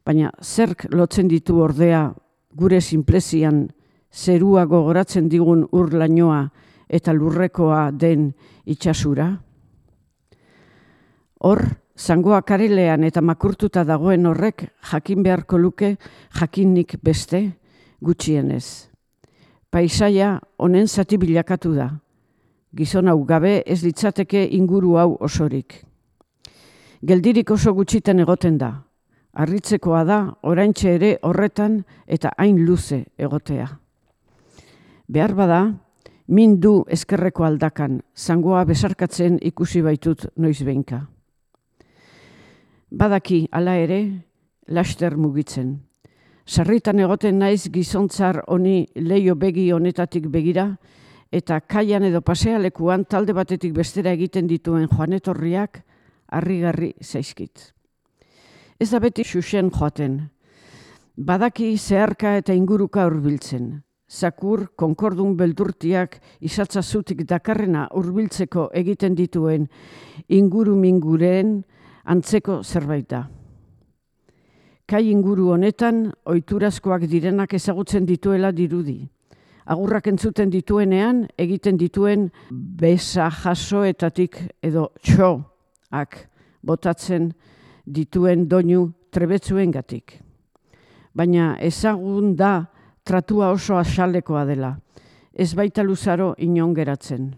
[0.07, 2.09] Baina zerk lotzen ditu ordea
[2.57, 3.67] gure sinplezian
[4.13, 6.43] zerua gogoratzen digun urlainoa
[6.89, 8.33] eta lurrekoa den
[8.67, 9.29] itxasura?
[11.43, 11.63] Hor,
[11.99, 15.97] zangoa karelean eta makurtuta dagoen horrek jakin beharko luke
[16.39, 17.43] jakinnik beste
[18.01, 18.89] gutxienez.
[19.71, 22.02] Paisaia honen zati bilakatu da.
[22.73, 25.83] Gizon hau gabe ez litzateke inguru hau osorik.
[27.05, 28.73] Geldirik oso gutxiten egoten da.
[29.33, 33.67] Arritzekoa da oraintxe ere horretan eta hain luze egotea.
[35.09, 35.61] Behar bada,
[36.29, 41.03] min du eskerreko aldakan, zangoa besarkatzen ikusi baitut noiz behinka.
[42.91, 44.01] Badaki hala ere,
[44.69, 45.75] laster mugitzen.
[46.47, 50.71] Sarritan egoten naiz gizontzar honi leio begi honetatik begira,
[51.33, 55.83] eta kaian edo pasealekuan talde batetik bestera egiten dituen joanetorriak
[56.29, 57.73] harrigarri zaizkit.
[58.79, 60.21] Ez da beti xuxen joaten.
[61.17, 69.69] Badaki zeharka eta inguruka hurbiltzen zakur konkordun beldurtiak izatza zutik dakarrena hurbiltzeko egiten dituen
[70.29, 71.63] inguru minguren
[72.05, 73.23] antzeko zerbait da.
[74.87, 78.99] Kai inguru honetan ohiturazkoak direnak ezagutzen dituela dirudi.
[79.65, 86.19] Agurrak entzuten dituenean egiten dituen besa jasoetatik edo txoak
[86.63, 87.31] botatzen
[87.87, 90.19] dituen doinu trebetzuengatik.
[91.15, 92.67] Baina ezagun da
[93.05, 94.73] tratua oso asalekoa dela.
[95.33, 97.33] Ez baita luzaro inon geratzen.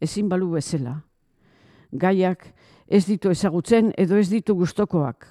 [0.00, 0.96] Ezin balu bezala.
[1.92, 2.44] Gaiak
[2.86, 5.26] ez ditu ezagutzen edo ez ditu gustokoak.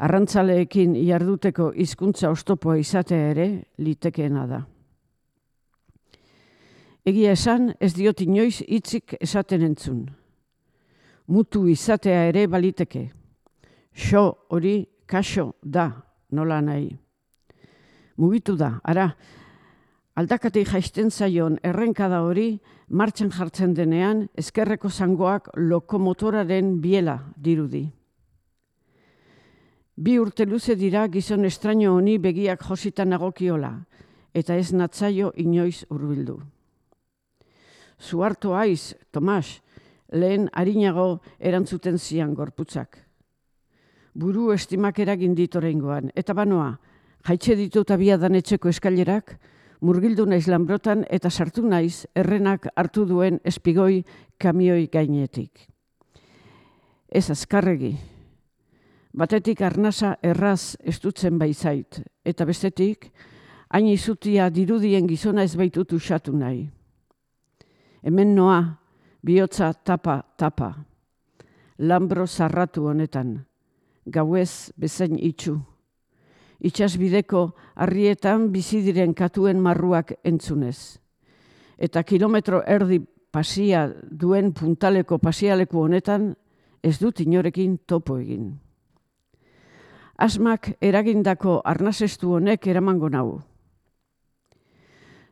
[0.00, 4.62] Arrantzaleekin jarduteko hizkuntza ostopoa izatea ere litekeena da.
[7.10, 10.00] Egia esan ez diot inoiz hitzik esaten entzun.
[11.26, 13.08] Mutu izatea ere baliteke.
[13.94, 15.90] Xo hori kaso da
[16.30, 16.90] nola nahi
[18.20, 19.14] mugitu da, ara,
[20.20, 27.86] aldakatik jaisten zaion errenkada hori martxan jartzen denean ezkerreko zangoak lokomotoraren biela dirudi.
[30.00, 33.72] Bi urte luze dira gizon estraño honi begiak jositan agokiola,
[34.32, 36.38] eta ez natzaio inoiz hurbildu.
[38.00, 39.60] Zuarto aiz, Tomas,
[40.12, 42.96] lehen harinago erantzuten zian gorputzak.
[44.14, 46.78] Buru estimak eragin ditorengoan, eta banoa,
[47.20, 49.34] Jaitxe ditut abiadan etxeko eskailerak,
[49.84, 54.02] murgildu naiz lanbrotan eta sartu naiz errenak hartu duen espigoi
[54.40, 55.66] kamioi gainetik.
[57.08, 57.92] Ez azkarregi.
[59.12, 63.10] Batetik arnasa erraz estutzen baizait, eta bestetik,
[63.68, 66.68] hain izutia dirudien gizona ez baitutu usatu nahi.
[68.02, 68.78] Hemen noa,
[69.22, 70.74] bihotza tapa tapa.
[71.78, 73.46] Lambro zarratu honetan,
[74.06, 75.60] gauez bezain itxu
[76.60, 81.00] itxasbideko harrietan bizi diren katuen marruak entzunez.
[81.80, 83.00] Eta kilometro erdi
[83.32, 86.34] pasia duen puntaleko pasialeku honetan
[86.82, 88.52] ez dut inorekin topo egin.
[90.20, 93.40] Asmak eragindako arnazestu honek eramango nau.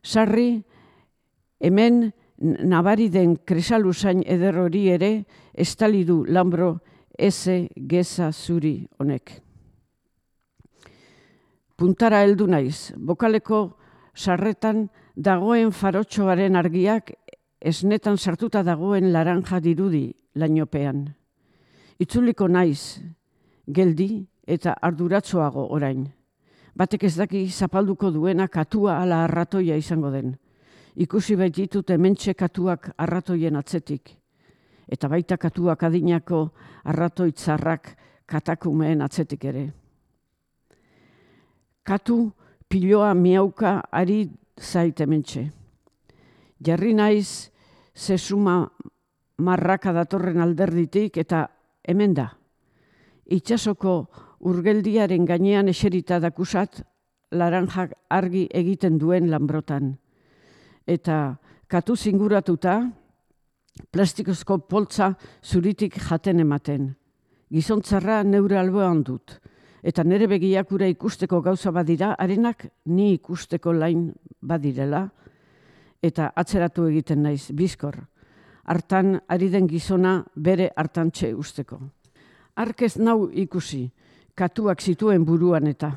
[0.03, 0.63] Sarri,
[1.61, 5.25] hemen nabari den kresaluzain eder hori ere
[5.55, 6.79] estalidu lambro
[7.19, 9.43] eze geza zuri honek
[11.79, 12.91] puntara heldu naiz.
[12.99, 13.61] Bokaleko
[14.19, 17.13] sarretan dagoen farotxoaren argiak
[17.61, 21.07] esnetan sartuta dagoen laranja dirudi lainopean.
[21.99, 22.99] Itzuliko naiz,
[23.67, 26.05] geldi eta arduratzoago orain.
[26.79, 30.37] Batek ez daki zapalduko duena katua ala arratoia izango den.
[30.99, 34.11] Ikusi baititut hementxe katuak arratoien atzetik.
[34.89, 36.49] Eta baita katuak adinako
[36.85, 37.93] arratoitzarrak
[38.27, 39.69] katakumeen atzetik ere
[41.89, 42.33] katu
[42.69, 44.29] piloa miauka ari
[44.61, 45.47] zaite mentxe.
[46.61, 47.49] Jarri naiz
[47.97, 48.61] zesuma
[49.39, 51.47] marraka datorren alderditik eta
[51.89, 52.29] hemen da.
[53.25, 53.95] Itxasoko
[54.51, 56.83] urgeldiaren gainean eserita dakusat
[57.33, 59.95] laranjak argi egiten duen lanbrotan.
[60.89, 61.37] Eta
[61.69, 62.81] katu zinguratuta
[63.93, 65.13] plastikozko poltza
[65.45, 66.95] zuritik jaten ematen.
[67.53, 69.37] Gizontzarra neure alboan dut
[69.83, 74.09] eta nere begiak ura ikusteko gauza badira, arenak ni ikusteko lain
[74.41, 75.09] badirela,
[76.03, 77.97] eta atzeratu egiten naiz, bizkor.
[78.69, 81.81] Artan ari den gizona bere hartantxe usteko.
[82.57, 83.89] Arkez nau ikusi,
[84.35, 85.93] katuak zituen buruan eta.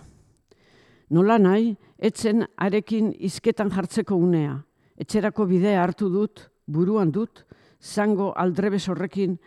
[1.11, 4.61] Nola nahi, etzen arekin izketan jartzeko unea.
[5.01, 7.43] Etxerako bidea hartu dut, buruan dut,
[7.81, 9.37] zango aldrebes horrekin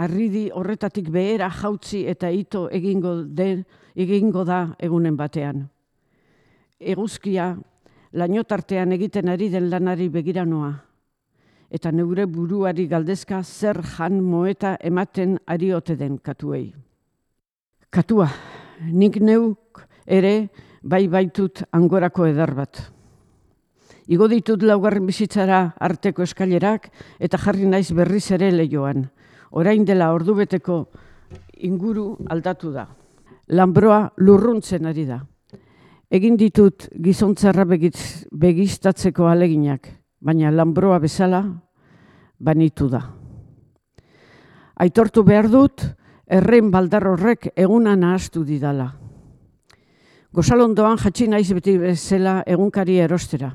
[0.00, 5.66] arridi horretatik behera jautzi eta ito egingo, den, egingo da egunen batean.
[6.80, 7.52] Eguzkia,
[8.12, 10.72] lainotartean egiten ari den lanari begiranoa.
[11.72, 16.66] eta neure buruari galdezka zer jan moeta ematen ari ote den katuei.
[17.88, 18.28] Katua,
[18.92, 20.50] nik neuk ere
[20.82, 22.82] bai baitut angorako edar bat.
[24.10, 26.88] Igo ditut laugarren bizitzara arteko eskailerak
[27.22, 29.06] eta jarri naiz berriz ere lehioan.
[29.52, 30.86] Orain dela ordubeteko
[31.62, 32.88] inguru aldatu da.
[33.48, 35.20] Lambroa lurruntzen ari da.
[36.12, 39.86] Egin ditut gizontzarra begiztatzeko aleginak,
[40.20, 41.44] baina lambroa bezala
[42.38, 43.00] banitu da.
[44.82, 45.84] Aitortu behar dut,
[46.26, 48.90] erren baldar horrek eguna nahastu didala.
[50.32, 53.52] Gozalondoan jatsi naiz beti bezala egunkari erostera.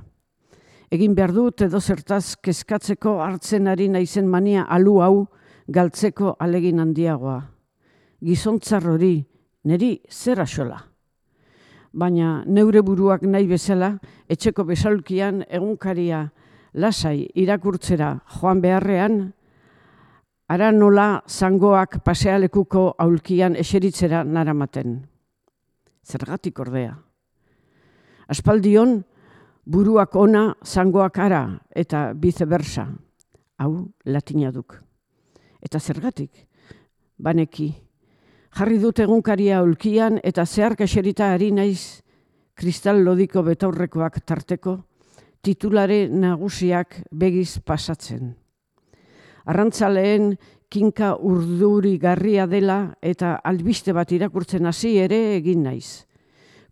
[0.88, 5.16] Egin behar dut edo zertaz kezkatzeko hartzen ari naizen mania alu hau
[5.68, 7.42] galtzeko alegin handiagoa.
[8.24, 9.26] Gizontzar hori,
[9.68, 10.80] neri zer asola.
[11.92, 13.98] Baina neure buruak nahi bezala,
[14.30, 16.30] etxeko besalkian egunkaria
[16.74, 19.20] lasai irakurtzera joan beharrean,
[20.48, 25.02] ara nola zangoak pasealekuko aulkian eseritzera naramaten.
[26.08, 26.96] Zergatik ordea.
[28.32, 29.02] Aspaldion,
[29.68, 31.43] buruak ona zangoak ara
[31.76, 32.88] eta viceversa.
[33.59, 34.78] Hau latina duk.
[35.61, 36.32] Eta zergatik,
[37.18, 37.72] baneki,
[38.53, 42.03] jarri dut egunkaria ulkian eta zeharka eserita ari naiz
[42.57, 44.78] kristal lodiko betaurrekoak tarteko,
[45.41, 48.36] titulare nagusiak begiz pasatzen.
[49.45, 50.36] Arrantzaleen
[50.70, 56.07] kinka urduri garria dela eta albiste bat irakurtzen hasi ere egin naiz.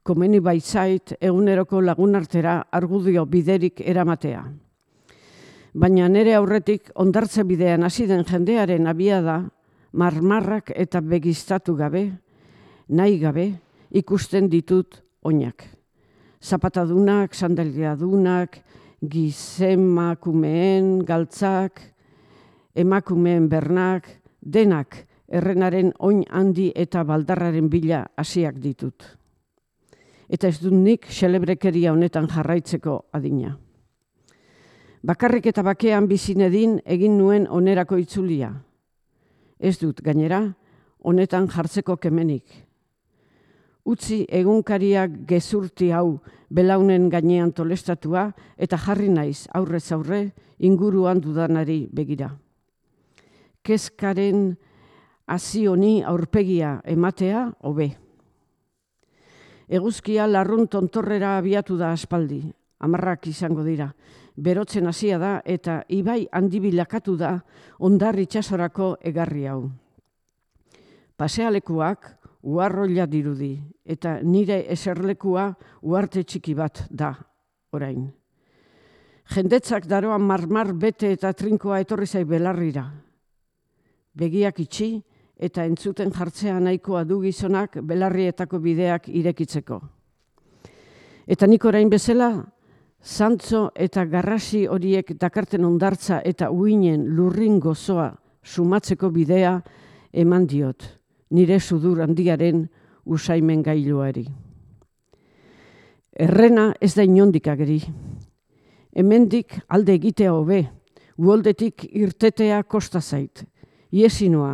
[0.06, 4.44] Komeni baitzait eguneroko lagunartera argudio biderik eramatea.
[5.74, 9.40] Baina nere aurretik ondartze bidean hasi den jendearen abia da,
[9.92, 12.12] marmarrak eta begiztatu gabe,
[12.90, 13.48] nahi gabe,
[13.92, 15.66] ikusten ditut oinak
[16.46, 18.60] zapatadunak, sandaliadunak,
[19.02, 21.82] gizemakumeen galtzak,
[22.76, 24.08] emakumeen bernak,
[24.42, 29.04] denak errenaren oin handi eta baldarraren bila hasiak ditut.
[30.30, 33.56] Eta ez dut nik xelebrekeria honetan jarraitzeko adina.
[35.06, 38.54] Bakarrik eta bakean bizinedin egin nuen onerako itzulia.
[39.60, 40.56] Ez dut gainera,
[41.04, 42.66] honetan jartzeko kemenik
[43.86, 46.18] utzi egunkariak gezurti hau
[46.50, 50.22] belaunen gainean tolestatua eta jarri naiz aurrez aurre
[50.60, 52.32] inguruan dudanari begira.
[53.66, 54.56] Kezkaren
[55.28, 57.94] hasi honi aurpegia ematea hobe.
[59.68, 62.44] Eguzkia larrun tontorrera abiatu da aspaldi,
[62.80, 63.90] amarrak izango dira.
[64.36, 67.40] Berotzen hasia da eta ibai handi bilakatu da
[67.80, 69.70] ondar itsasorako egarri hau.
[71.18, 72.12] Pasealekuak
[72.44, 73.56] uarroila dirudi,
[73.86, 75.48] eta nire eserlekua
[75.82, 77.16] uarte txiki bat da,
[77.72, 78.06] orain.
[79.34, 82.86] Jendetzak daroan marmar bete eta trinkoa etorri zai belarrira.
[84.14, 84.90] Begiak itxi
[85.38, 89.82] eta entzuten jartzea nahikoa du gizonak belarrietako bideak irekitzeko.
[91.28, 92.46] Eta nik orain bezala,
[93.04, 98.14] zantzo eta garrasi horiek dakarten ondartza eta uinen lurrin gozoa
[98.44, 99.60] sumatzeko bidea
[100.14, 100.86] eman diot
[101.30, 102.68] nire sudur handiaren
[103.06, 104.26] usaimen gailuari.
[106.16, 107.82] Errena ez da inondik ageri.
[108.96, 110.62] Hemendik alde egitea hobe,
[111.18, 113.44] uoldetik irtetea kosta zait.
[113.92, 114.54] Iesinoa,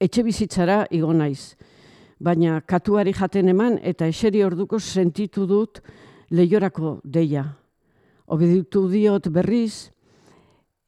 [0.00, 1.56] etxe bizitzara igo naiz,
[2.18, 5.80] baina katuari jaten eman eta eseri orduko sentitu dut
[6.30, 7.44] lehiorako deia.
[8.26, 9.90] Obeditu diot berriz,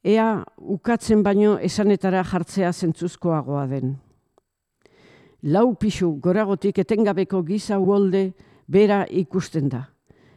[0.03, 3.95] ea ukatzen baino esanetara jartzea zentzuzkoagoa den
[5.43, 8.31] lau pixu goragotik etengabeko giza uolde
[8.67, 9.83] bera ikusten da.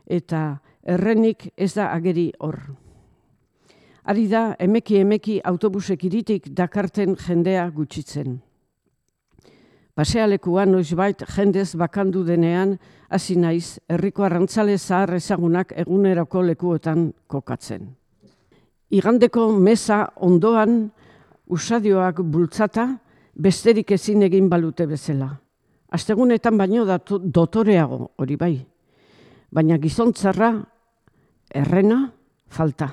[0.07, 2.59] Eta errenik ez da ageri hor.
[4.07, 8.41] Ari da emeki emeki autobusek iritik dakarten jendea gutxitzen.
[9.97, 12.75] Pasealekuan noizbait jendez bakandu denean,
[13.09, 17.87] hasi naiz herriko arrantzale zahar ezagunak eguneroko lekuotan kokatzen.
[18.93, 20.91] Igandeko mesa ondoan
[21.49, 22.91] usadioak bultzata,
[23.33, 25.31] besterik ezin egin balute bezala.
[25.89, 28.55] Astegunetan baino datu, dotoreago hori bai.
[29.49, 30.53] Baina gizontzarra
[31.55, 32.03] errena
[32.53, 32.93] falta.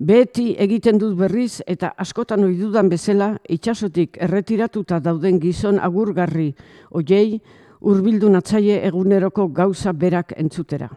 [0.00, 6.54] Beti egiten dut berriz eta askotan ohi dudan bezala itsasotik erretiratuta dauden gizon agurgarri
[6.96, 7.36] hoiei
[7.84, 10.88] hurbildu natzaile eguneroko gauza berak entzutera.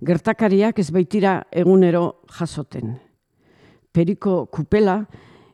[0.00, 2.96] Gertakariak ez baitira egunero jasoten.
[3.92, 5.02] Periko kupela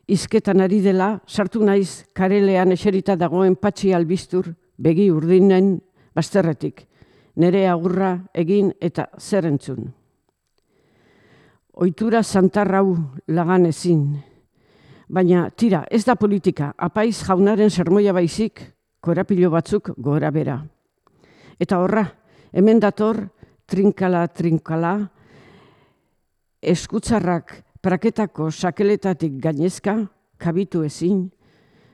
[0.07, 5.81] izketan ari dela, sartu naiz karelean eserita dagoen patxi albistur, begi urdinen
[6.15, 6.85] bazterretik,
[7.35, 9.96] nere agurra egin eta zer entzun.
[11.77, 12.97] Oitura santarrau
[13.27, 14.17] lagan ezin.
[15.07, 18.59] Baina, tira, ez da politika, apaiz jaunaren sermoia baizik,
[18.99, 20.57] korapilo batzuk gora bera.
[21.59, 22.03] Eta horra,
[22.51, 23.21] hemen dator,
[23.69, 24.97] trinkala, trinkala,
[26.61, 29.99] eskutzarrak praketako sakeletatik gainezka,
[30.41, 31.27] kabitu ezin,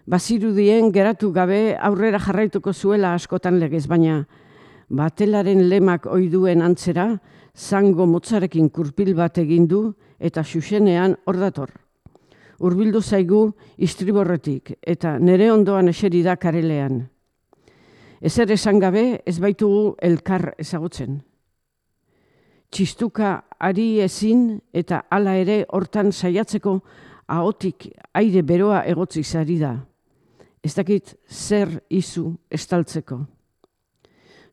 [0.08, 4.24] bazirudien geratu gabe aurrera jarraituko zuela askotan legez, baina
[4.90, 7.12] batelaren lemak oiduen antzera,
[7.58, 11.70] zango motzarekin kurpil bat egin du eta xuxenean hor dator.
[12.60, 17.04] Urbildu zaigu istriborretik eta nere ondoan eseri da karelean.
[18.22, 21.22] Ezer esan gabe ez baitugu elkar ezagutzen.
[22.72, 26.80] Txistuka ari ezin eta hala ere hortan saiatzeko
[27.28, 29.76] ahotik aire beroa egotzi zari da
[30.64, 33.20] ez dakit zer izu estaltzeko.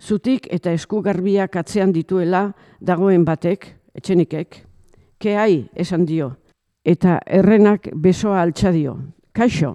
[0.00, 4.62] Zutik eta eskugarbiak atzean dituela dagoen batek, etxenikek,
[5.20, 6.30] kehai esan dio,
[6.84, 8.96] eta errenak besoa altxa dio.
[9.36, 9.74] Kaixo,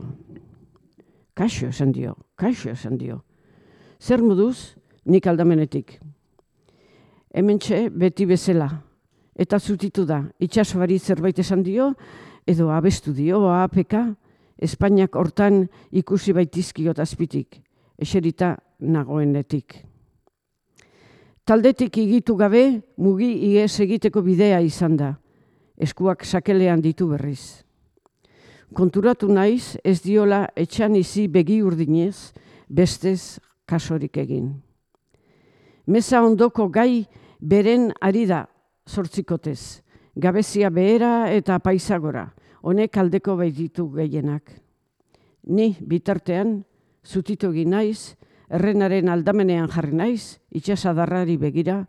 [1.38, 3.22] kaixo esan dio, kaixo esan dio.
[4.02, 6.00] Zer moduz, nik aldamenetik.
[7.36, 7.60] Hemen
[7.92, 8.70] beti bezala,
[9.36, 11.94] eta zutitu da, itxasbari zerbait esan dio,
[12.48, 14.16] edo abestu dio, apeka,
[14.56, 17.60] Espainiak hortan ikusi baitizkiot azpitik,
[18.00, 19.82] eserita nagoenetik.
[21.46, 25.12] Taldetik igitu gabe, mugi iez egiteko bidea izan da,
[25.78, 27.62] eskuak sakelean ditu berriz.
[28.74, 32.34] Konturatu naiz ez diola etxan izi begi urdinez,
[32.66, 33.38] bestez
[33.70, 34.56] kasorik egin.
[35.86, 37.06] Meza ondoko gai
[37.38, 38.48] beren ari da
[38.90, 39.86] sortzikotez,
[40.18, 42.26] gabezia behera eta paisagora,
[42.66, 44.50] honek aldeko baititu gehienak.
[45.46, 46.64] Ni bitartean
[47.06, 48.16] zutitu egin naiz,
[48.50, 51.84] errenaren aldamenean jarri naiz, itxasadarrari begira,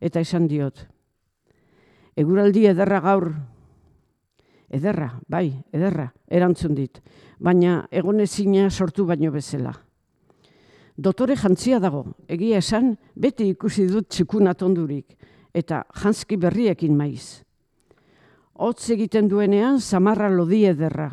[0.00, 0.86] eta esan diot.
[2.16, 3.30] Eguraldi ederra gaur,
[4.70, 7.00] ederra, bai, ederra, erantzun dit,
[7.38, 9.74] baina egonezina sortu baino bezala.
[10.96, 15.16] Dotore jantzia dago, egia esan, beti ikusi dut txikuna tondurik,
[15.54, 17.40] eta jantzki berriekin maiz
[18.60, 21.08] hotz egiten duenean samarra lodi ederra.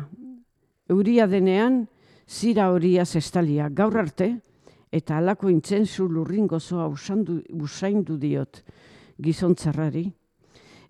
[0.92, 1.86] Euria denean
[2.28, 4.34] zira horia zestalia gaur arte
[4.92, 8.62] eta alako intzentzu lurringozoa usandu, usaindu diot
[9.20, 10.06] gizontzarrari.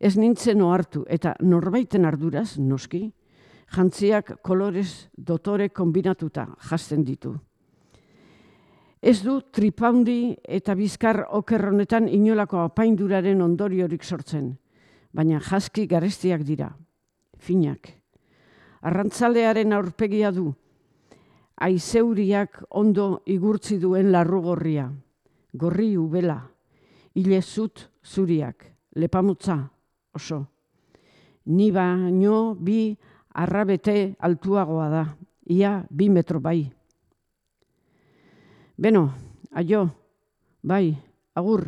[0.00, 3.08] Ez nintzen ohartu eta norbaiten arduraz, noski,
[3.74, 7.34] jantziak kolorez dotore kombinatuta jazten ditu.
[9.02, 14.56] Ez du tripaundi eta bizkar okerronetan inolako apainduraren ondoriorik sortzen
[15.12, 16.68] baina jaski garestiak dira,
[17.38, 17.90] finak.
[18.86, 20.52] Arrantzalearen aurpegia du,
[21.60, 24.88] aizeuriak ondo igurtzi duen larrugorria,
[25.52, 26.38] gorri ubela,
[27.14, 28.64] hile zut zuriak,
[28.96, 29.58] lepamutza
[30.14, 30.44] oso.
[31.46, 32.92] Ni baino bi
[33.34, 35.04] arrabete altuagoa da,
[35.48, 36.60] ia bi metro bai.
[38.78, 39.08] Beno,
[39.52, 39.88] aio,
[40.62, 40.94] bai,
[41.34, 41.66] agur,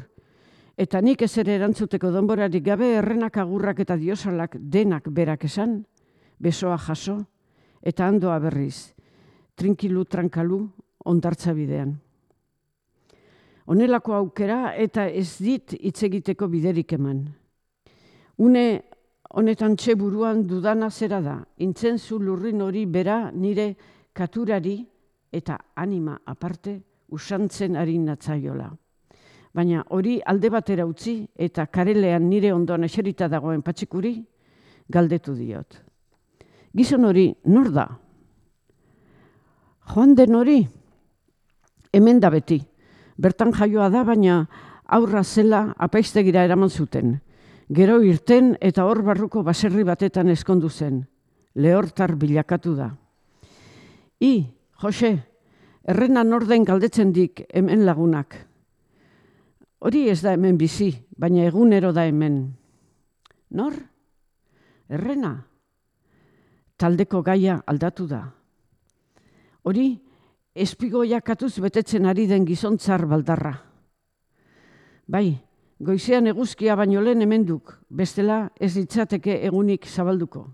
[0.80, 5.82] Eta nik ez ere erantzuteko donborarik gabe errenak agurrak eta diosalak denak berak esan,
[6.40, 7.18] besoa jaso,
[7.84, 8.94] eta andoa berriz,
[9.60, 10.62] trinkilu trankalu
[11.04, 11.92] ondartza bidean.
[13.70, 17.26] Honelako aukera eta ez dit hitz egiteko biderik eman.
[18.40, 18.64] Une
[19.36, 23.74] honetan txe buruan dudana zera da, intzenzu lurrin hori bera nire
[24.12, 24.78] katurari
[25.30, 26.80] eta anima aparte
[27.14, 28.70] usantzen ari natzaiola
[29.52, 34.14] baina hori alde batera utzi eta karelean nire ondoan eserita dagoen patxikuri
[34.88, 35.80] galdetu diot.
[36.76, 37.88] Gizon hori nor da?
[39.90, 40.60] Joan den hori?
[41.92, 42.60] Hemen da beti.
[43.18, 44.44] Bertan jaioa da, baina
[44.86, 47.16] aurra zela apaiztegira eraman zuten.
[47.70, 51.02] Gero irten eta hor barruko baserri batetan eskondu zen.
[51.54, 52.90] Lehortar bilakatu da.
[54.20, 54.46] I,
[54.82, 55.12] Jose,
[55.82, 58.36] errena norden galdetzen dik hemen lagunak.
[59.80, 62.42] Hori ez da hemen bizi, baina egunero da hemen.
[63.50, 63.74] Nor?
[64.90, 65.34] Errena?
[66.78, 68.28] Taldeko gaia aldatu da.
[69.62, 69.88] Hori,
[70.54, 73.52] espigoiakatuz betetzen ari den gizontzar baldarra.
[75.10, 75.36] Bai,
[75.78, 80.46] goizean eguzkia baino lehen hemenduk, bestela ez ditzateke egunik zabalduko.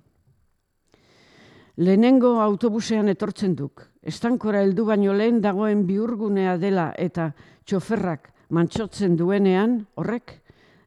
[1.76, 7.30] Lehenengo autobusean etortzen duk, estankora heldu baino lehen dagoen biurgunea dela eta
[7.64, 10.38] txoferrak mantxotzen duenean, horrek,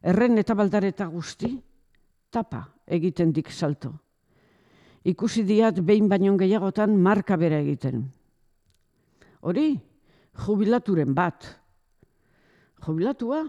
[0.02, 1.52] erren eta baldareta guzti,
[2.30, 3.92] tapa egiten dik salto.
[5.04, 8.04] Ikusi diat behin baino gehiagotan marka bera egiten.
[9.40, 9.78] Hori,
[10.46, 11.46] jubilaturen bat.
[12.84, 13.46] Jubilatua?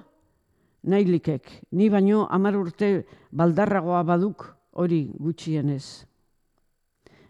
[0.83, 4.45] nailikek, ni baino amar urte baldarragoa baduk
[4.81, 6.05] hori gutxienez.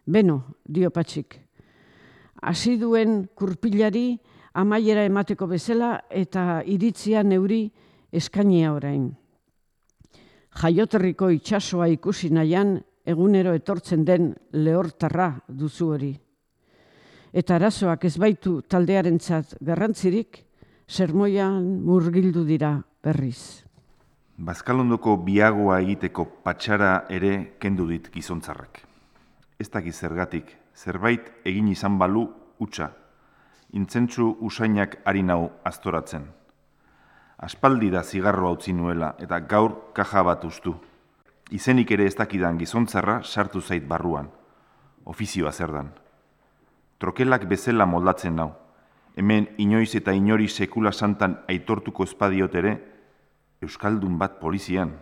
[0.08, 1.36] Beno, dio patxik,
[2.42, 4.20] hasi duen kurpilari
[4.54, 7.66] amaiera emateko bezala eta iritzia neuri
[8.12, 9.12] eskainia orain.
[10.62, 16.12] Jaioterriko itsasoa ikusi nahian egunero etortzen den lehortarra duzu hori.
[17.32, 20.44] Eta arazoak ez baitu taldearentzat garrantzirik,
[20.88, 22.74] sermoian murgildu dira
[23.04, 23.64] berriz.
[24.42, 28.82] Bazkalondoko biagoa egiteko patxara ere kendu dit gizontzarrak.
[29.60, 32.26] Ez dakiz zergatik, zerbait egin izan balu
[32.60, 32.90] utxa.
[33.78, 36.26] Intzentzu usainak ari nau astoratzen.
[37.38, 40.76] Aspaldi da zigarroa utzi nuela eta gaur kaja bat ustu.
[41.52, 44.30] Izenik ere ez dakidan gizontzarra sartu zait barruan.
[45.04, 45.90] Ofizioa zer dan.
[46.98, 48.54] Trokelak bezala moldatzen nau.
[49.20, 52.78] Hemen inoiz eta inori sekula santan aitortuko espadiot ere,
[53.62, 54.94] Euskaldun bat polizian.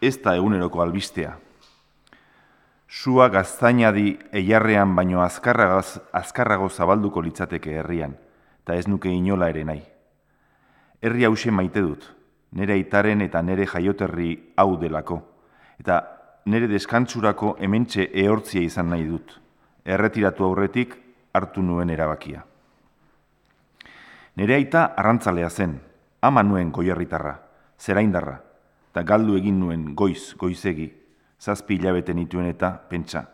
[0.00, 1.34] Ez da eguneroko albistea.
[2.86, 8.14] Sua gaztaina di eiarrean baino azkarrago zabalduko litzateke herrian,
[8.62, 9.82] eta ez nuke inola ere nahi.
[11.02, 12.06] Herri hause maite dut,
[12.52, 15.31] nire aitaren eta nire jaioterri hau delako,
[15.82, 15.96] eta
[16.46, 19.32] nire deskantzurako hementxe ehortzia izan nahi dut.
[19.82, 20.94] Erretiratu aurretik
[21.34, 22.44] hartu nuen erabakia.
[24.38, 25.74] Nire aita arrantzalea zen,
[26.22, 27.34] ama nuen goierritarra,
[27.78, 28.36] zeraindarra,
[28.92, 30.86] eta galdu egin nuen goiz, goizegi,
[31.42, 33.26] zazpi hilabete nituen eta pentsa.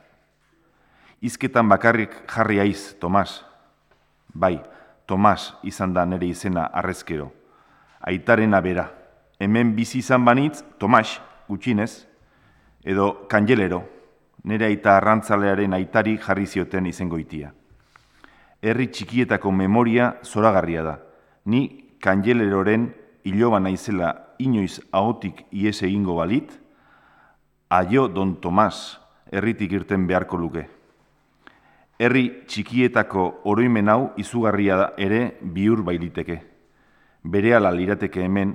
[1.21, 3.43] Izketan bakarrik jarri aiz, Tomas.
[4.33, 4.57] Bai,
[5.07, 7.29] Tomas izan da nire izena arrezkero.
[8.01, 8.89] Aitaren abera,
[9.39, 11.19] hemen bizi izan banitz, Tomas,
[11.49, 12.09] gutxinez,
[12.85, 13.83] edo kanjelero,
[14.45, 17.53] nire aita arrantzalearen aitari jarri zioten izengoitia.
[18.63, 20.97] Herri txikietako memoria zoragarria da.
[21.47, 22.89] Ni kanjeleroren
[23.25, 26.51] iloba naizela inoiz ahotik iese egingo balit,
[27.69, 28.99] aio don Tomas
[29.31, 30.65] herritik irten beharko luke.
[31.99, 36.39] Herri txikietako oroimen hau izugarria da ere bihur bailiteke.
[37.23, 38.55] Bere ala lirateke hemen,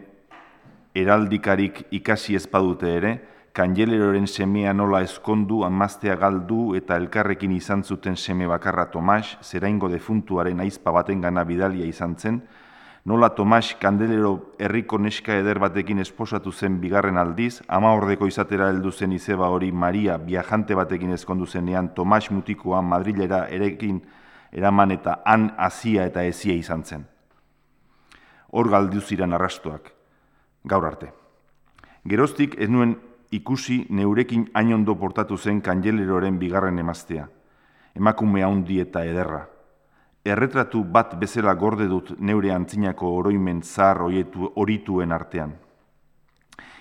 [0.95, 3.13] heraldikarik ikasi ezpadute ere,
[3.53, 10.59] kanjeleroren semea nola eskondu, amaztea galdu eta elkarrekin izan zuten seme bakarra Tomas, zeraingo defuntuaren
[10.59, 12.41] aizpa baten gana bidalia izan zen,
[13.05, 18.91] nola Tomas kandelero herriko neska eder batekin esposatu zen bigarren aldiz, ama ordeko izatera heldu
[18.91, 24.01] zen izeba hori Maria viajante batekin ezkondu zenean Tomas mutikoa Madrilera erekin
[24.51, 27.05] eraman eta han hasia eta ezia izan zen.
[28.49, 29.93] Hor galdu ziren arrastoak,
[30.65, 31.13] gaur arte.
[32.09, 32.97] Geroztik ez nuen
[33.33, 37.27] ikusi neurekin ainondo portatu zen kanjeleroren bigarren emaztea.
[37.95, 39.43] Emakume handi eta ederra
[40.23, 45.51] erretratu bat bezala gorde dut neure antzinako oroimen zahar horietu horituen artean.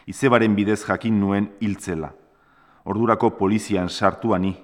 [0.06, 2.12] Izebaren bidez jakin nuen hiltzela.
[2.84, 4.54] Ordurako polizian sartuani.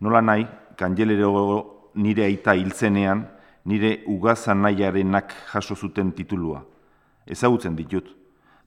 [0.00, 0.46] Nola nahi,
[0.76, 3.26] kanjelero nire aita hiltzenean,
[3.64, 6.62] nire ugazan nahiarenak jaso zuten titulua.
[7.26, 8.12] Ezagutzen ditut.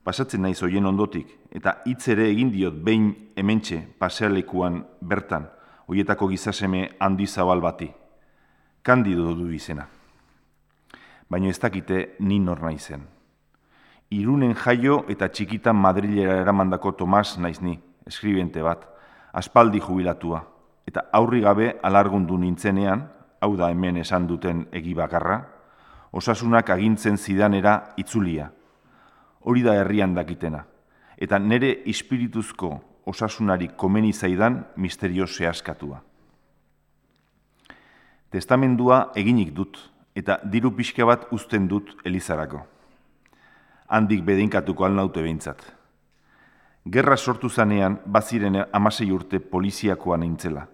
[0.03, 5.49] Pasatzen naiz hoien ondotik, eta hitz ere egin diot behin hementxe pasealekuan bertan,
[5.87, 7.89] hoietako gizaseme handi zabal bati
[8.81, 9.87] kandido du izena.
[11.29, 13.03] Baina ez dakite ni nor naizen.
[14.09, 17.75] Irunen jaio eta txikitan Madrilera eramandako Tomas naiz ni,
[18.09, 18.87] eskribente bat,
[19.33, 20.41] aspaldi jubilatua,
[20.89, 23.05] eta aurri gabe alargundu nintzenean,
[23.41, 25.43] hau da hemen esan duten egi bakarra,
[26.11, 28.49] osasunak agintzen zidanera itzulia.
[29.41, 30.65] Hori da herrian dakitena,
[31.17, 32.73] eta nere ispirituzko
[33.05, 36.01] osasunari komeni zaidan misterio askatua.
[38.29, 39.77] Testamendua eginik dut,
[40.15, 42.61] eta diru pixka bat uzten dut Elizarako.
[43.87, 45.63] Handik bedeinkatuko alnaute behintzat.
[46.85, 50.67] Gerra sortu zanean, baziren amasei urte poliziakoa nintzela.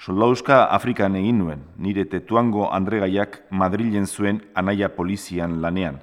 [0.00, 5.98] Soldauska Afrikan egin nuen, nire tetuango Andregaiak Madrilen zuen anaia polizian lanean,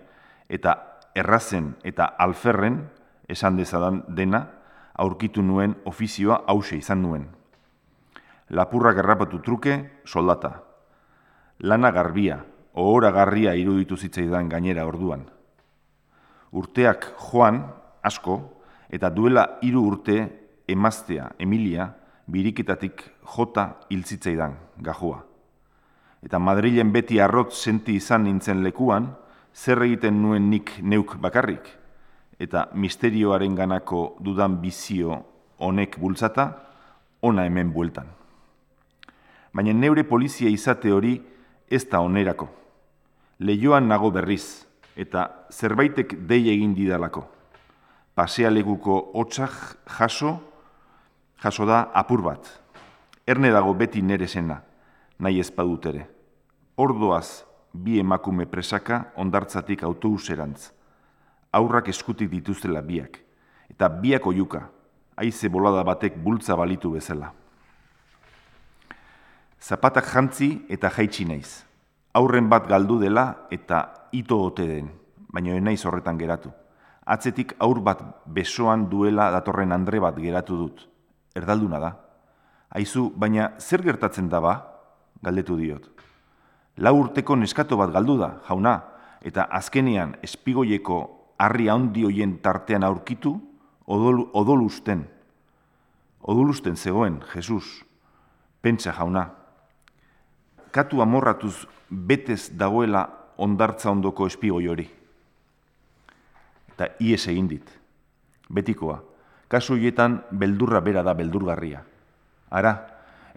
[0.50, 0.76] eta
[1.18, 2.84] errazen eta alferren,
[3.28, 4.46] esan dezadan dena,
[4.94, 7.28] aurkitu nuen ofizioa hause izan nuen
[8.50, 10.64] lapurrak errapatu truke, soldata.
[11.60, 12.40] Lana garbia,
[12.74, 15.26] ohora garria iruditu zitzaidan gainera orduan.
[16.52, 17.64] Urteak joan,
[18.04, 18.40] asko,
[18.90, 20.18] eta duela hiru urte
[20.68, 21.90] emaztea, Emilia,
[22.28, 23.04] biriketatik
[23.36, 25.24] jota hiltzitzaidan, gajua.
[26.24, 29.12] Eta Madrilen beti arrot senti izan nintzen lekuan,
[29.58, 31.66] zer egiten nuen nik neuk bakarrik,
[32.40, 35.24] eta misterioaren ganako dudan bizio
[35.58, 36.52] honek bultzata,
[37.26, 38.14] ona hemen bueltan
[39.58, 41.16] baina neure polizia izate hori
[41.70, 42.46] ez da onerako.
[43.40, 47.24] Leioan nago berriz, eta zerbaitek dei egin didalako.
[48.18, 49.58] Pasealekuko hotxak
[49.98, 50.36] jaso,
[51.42, 52.46] jaso da apur bat.
[53.28, 54.62] Erne dago beti nere zena,
[55.20, 56.06] nahi ezpadut ere.
[56.78, 57.44] Ordoaz
[57.74, 60.72] bi emakume presaka ondartzatik autobuserantz.
[61.52, 63.20] Aurrak eskutik dituztela biak,
[63.72, 64.68] eta biak oiuka,
[65.18, 67.32] haize bolada batek bultza balitu bezala.
[69.60, 71.64] Zapatak jantzi eta jaitsi naiz.
[72.14, 74.92] Aurren bat galdu dela eta ito ote den,
[75.34, 76.52] baina naiz horretan geratu.
[77.08, 80.88] Atzetik aur bat besoan duela datorren andre bat geratu dut.
[81.36, 81.92] Erdalduna da.
[82.70, 84.56] Aizu, baina zer gertatzen da ba?
[85.24, 85.97] Galdetu diot.
[86.78, 88.76] Lau urteko neskato bat galdu da, jauna,
[89.26, 91.00] eta azkenean espigoieko
[91.42, 93.34] harri handi hoien tartean aurkitu,
[93.88, 95.06] odol, odolusten.
[96.22, 97.84] Odolusten zegoen, Jesus.
[98.62, 99.30] Pentsa jauna,
[100.72, 103.08] katu amorratuz betez dagoela
[103.38, 104.88] ondartza ondoko espigoi hori.
[106.74, 107.70] Eta ies egin dit.
[108.54, 109.00] Betikoa,
[109.50, 111.82] kasu horietan beldurra bera da beldurgarria.
[112.52, 112.74] Ara,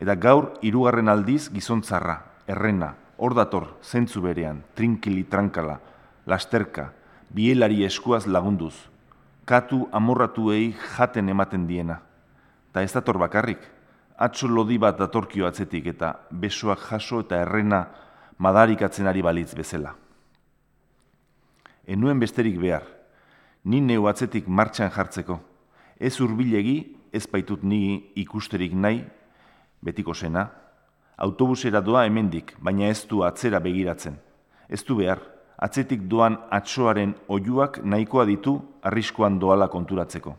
[0.01, 5.77] eta gaur hirugarren aldiz gizontzarra, errena, hor dator, zentzu berean, trinkili trankala,
[6.25, 6.87] lasterka,
[7.29, 8.75] bielari eskuaz lagunduz,
[9.45, 12.01] katu amorratuei jaten ematen diena.
[12.73, 13.61] Ta ez dator bakarrik,
[14.17, 17.83] atxo lodi bat datorkio atzetik eta besoak jaso eta errena
[18.39, 19.93] madarikatzen ari balitz bezala.
[21.85, 22.87] Enuen besterik behar,
[23.65, 25.41] ni neu atzetik martxan jartzeko,
[26.01, 29.05] ez urbilegi, ez baitut ni ikusterik nahi,
[29.85, 30.49] betiko sena,
[31.21, 34.17] autobusera doa hemendik, baina ez du atzera begiratzen.
[34.69, 35.21] Ez du behar,
[35.59, 40.37] atzetik doan atsoaren oiuak nahikoa ditu arriskoan doala konturatzeko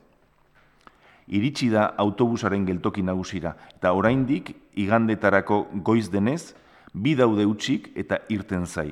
[1.32, 6.54] iritsi da autobusaren geltoki nagusira eta oraindik igandetarako goiz denez
[6.94, 8.92] bi daude utxik eta irten zai.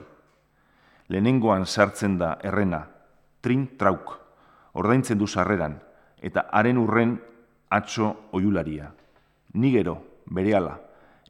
[1.10, 2.84] Lehenengoan sartzen da errena,
[3.42, 4.14] trin trauk,
[4.74, 5.80] ordaintzen du sarreran,
[6.22, 7.16] eta haren urren
[7.70, 8.92] atxo oiularia.
[9.54, 9.98] Nigero,
[10.30, 10.78] berehala,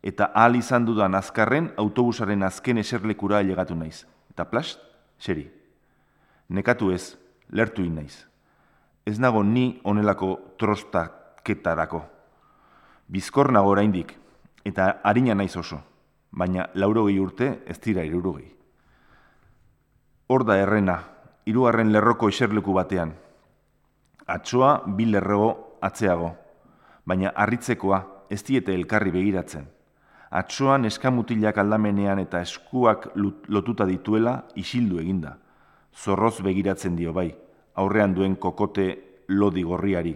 [0.04, 4.06] eta ahal izan dudan azkarren autobusaren azken eserlekura elegatu naiz.
[4.32, 4.80] Eta plast,
[5.20, 5.50] seri.
[6.50, 7.16] Nekatu ez,
[7.52, 8.30] lertu naiz
[9.10, 12.04] ez nago ni onelako trostaketarako.
[13.10, 14.14] Bizkor nago oraindik
[14.66, 15.80] eta harina naiz oso,
[16.32, 18.52] baina laurogei urte ez dira irurogei.
[20.30, 21.00] Hor da errena,
[21.50, 23.16] hirugarren lerroko eserleku batean.
[24.30, 26.36] Atsoa bi lerrego atzeago,
[27.06, 29.66] baina harritzekoa ez diete elkarri begiratzen.
[30.30, 35.38] Atsoan eskamutilak aldamenean eta eskuak lotuta dituela isildu eginda.
[35.90, 37.32] Zorroz begiratzen dio bai,
[37.74, 38.86] aurrean duen kokote
[39.28, 40.14] lodi gorriari.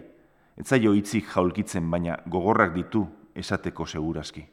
[0.57, 4.45] Ez zaio hitzik jaulkitzen, baina gogorrak ditu esateko segurazki.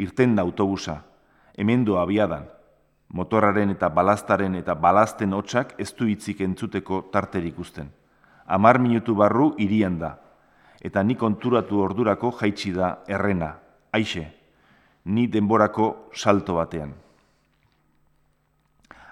[0.00, 1.02] Irten da autobusa,
[1.58, 2.46] hemendu abiadan,
[3.12, 7.90] motorraren eta balastaren eta balasten hotxak ez du hitzik entzuteko tarterik usten.
[8.46, 10.16] Amar minutu barru irian da,
[10.80, 13.58] eta ni konturatu ordurako jaitsi da errena,
[13.92, 14.24] aixe,
[15.04, 16.94] ni denborako salto batean.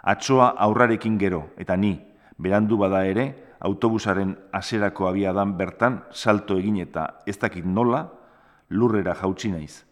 [0.03, 1.93] Atsoa aurrarekin gero, eta ni,
[2.41, 3.26] berandu bada ere,
[3.61, 8.07] autobusaren aserako abiadan bertan salto egin eta ez dakit nola,
[8.70, 9.85] lurrera jautsi naiz.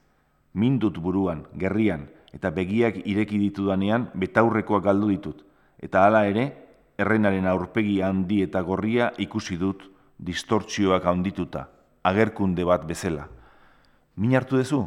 [0.54, 5.44] Mindut buruan, gerrian, eta begiak ireki ditudanean betaurrekoak galdu ditut.
[5.78, 6.48] Eta hala ere,
[6.98, 9.84] errenaren aurpegi handi eta gorria ikusi dut
[10.18, 11.68] distortzioak handituta,
[12.02, 13.28] agerkunde bat bezala.
[14.18, 14.82] Min hartu dezu?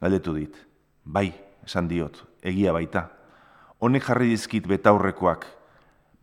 [0.00, 0.54] Galdetu dit.
[1.04, 1.28] Bai,
[1.66, 3.10] esan diot, egia baita.
[3.82, 5.44] Honek jarri dizkit betaurrekoak,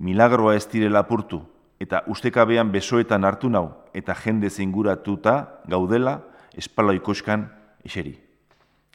[0.02, 1.44] milagroa ez direla apurtu,
[1.80, 5.36] eta ustekabean besoetan hartu nau, eta jende zinguratuta
[5.70, 6.18] gaudela
[6.58, 7.46] espalo ikoskan
[7.86, 8.16] eseri.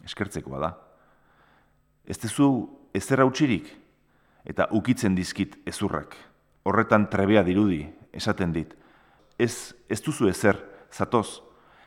[0.05, 0.74] Eskertzekoa da.
[2.05, 2.48] Ez tezu
[2.92, 3.70] ezer utxirik,
[4.44, 6.16] eta ukitzen dizkit ezurrak.
[6.64, 8.74] Horretan trebea dirudi, esaten dit.
[9.38, 10.59] Ez, ez duzu ezer,
[10.90, 11.40] zatoz,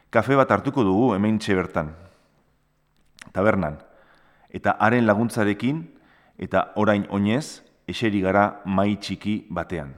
[0.09, 1.93] kafe bat hartuko dugu hemen bertan.
[3.33, 3.77] Tabernan,
[4.49, 5.83] eta haren laguntzarekin,
[6.37, 9.93] eta orain oinez, eseri gara mai txiki batean.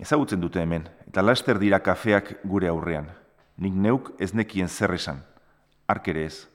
[0.00, 3.08] Ezagutzen dute hemen, eta laster dira kafeak gure aurrean.
[3.56, 5.22] Nik neuk ez nekien zer esan,
[5.86, 6.48] arkere ez.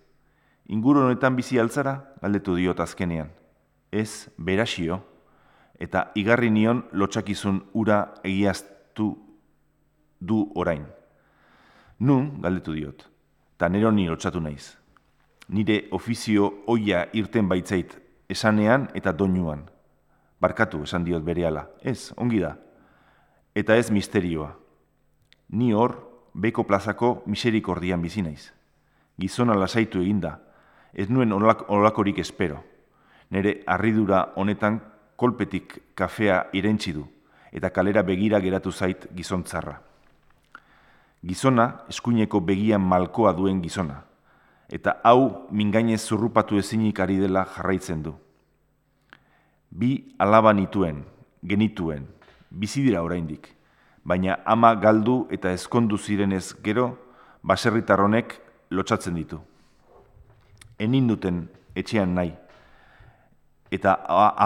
[0.68, 3.32] Inguru honetan bizi altzara, galdetu diot azkenean.
[3.92, 5.00] Ez, berasio,
[5.80, 9.16] eta igarri nion lotxakizun ura egiaztu
[10.20, 10.99] du orain.
[12.00, 13.04] Nun, galdetu diot,
[13.58, 14.78] eta nero ni lotxatu naiz.
[15.52, 17.98] Nire ofizio oia irten baitzait
[18.30, 19.66] esanean eta doinuan.
[20.40, 21.66] Barkatu, esan diot berehala.
[21.84, 22.54] Ez, ongi da.
[23.56, 24.54] Eta ez misterioa.
[25.50, 25.98] Ni hor,
[26.34, 28.54] beko plazako miserikordian bizi naiz.
[29.20, 30.38] Gizona lasaitu eginda.
[30.94, 32.64] Ez nuen olakorik espero.
[33.30, 34.80] Nere harridura honetan
[35.20, 37.04] kolpetik kafea irentzi du,
[37.52, 39.89] eta kalera begira geratu zait gizontzarra.
[41.26, 43.98] Gizona, eskuineko begian malkoa duen gizona,
[44.72, 48.14] eta hau mingainez zurrupatu ezinik ari dela jarraitzen du.
[49.70, 51.04] Bi alaba nituen,
[51.44, 52.06] genituen,
[52.50, 53.50] bizi dira oraindik,
[54.04, 56.94] baina ama galdu eta ezkondu zirenez gero,
[57.44, 58.40] baserritar honek
[58.72, 59.40] lotsatzen ditu.
[60.80, 61.44] Enin duten
[61.76, 62.32] etxean nahi,
[63.72, 63.98] eta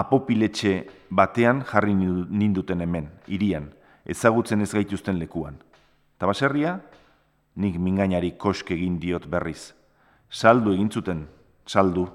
[0.02, 0.74] apopiletxe
[1.10, 3.70] batean jarri ninduten hemen, irian,
[4.04, 5.56] ezagutzen ez gaituzten lekuan.
[6.16, 6.78] Eta baserria,
[7.56, 9.72] nik mingainari koske egin diot berriz.
[10.30, 11.26] Saldu egin zuten,
[11.66, 12.06] saldu.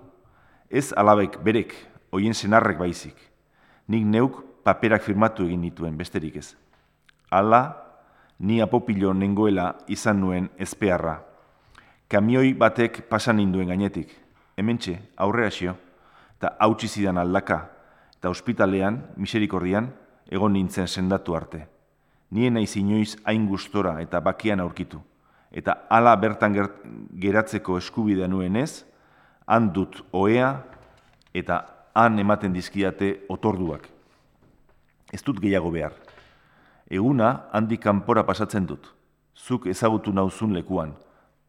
[0.70, 1.76] Ez alabek berek,
[2.12, 3.16] hoien senarrek baizik.
[3.88, 6.54] Nik neuk paperak firmatu egin dituen besterik ez.
[7.32, 7.62] Ala,
[8.40, 11.20] ni apopilo nengoela izan nuen ezpearra.
[12.10, 14.14] Kamioi batek pasan ninduen gainetik.
[14.58, 15.76] Hementxe, aurrera xio,
[16.38, 17.60] eta hautsi zidan aldaka,
[18.18, 19.92] eta ospitalean, miserikordian,
[20.32, 21.66] egon nintzen sendatu arte.
[22.32, 25.02] Nien naiz inoiz hain gustora eta bakian aurkitu.
[25.52, 26.54] Eta hala bertan
[27.18, 28.86] geratzeko eskubidea nuen ez,
[29.48, 30.52] han dut oea
[31.34, 31.64] eta
[31.94, 33.90] han ematen dizkiate otorduak.
[35.12, 35.96] Ez dut gehiago behar.
[36.90, 38.92] Eguna handi kanpora pasatzen dut.
[39.34, 40.94] Zuk ezagutu nauzun lekuan.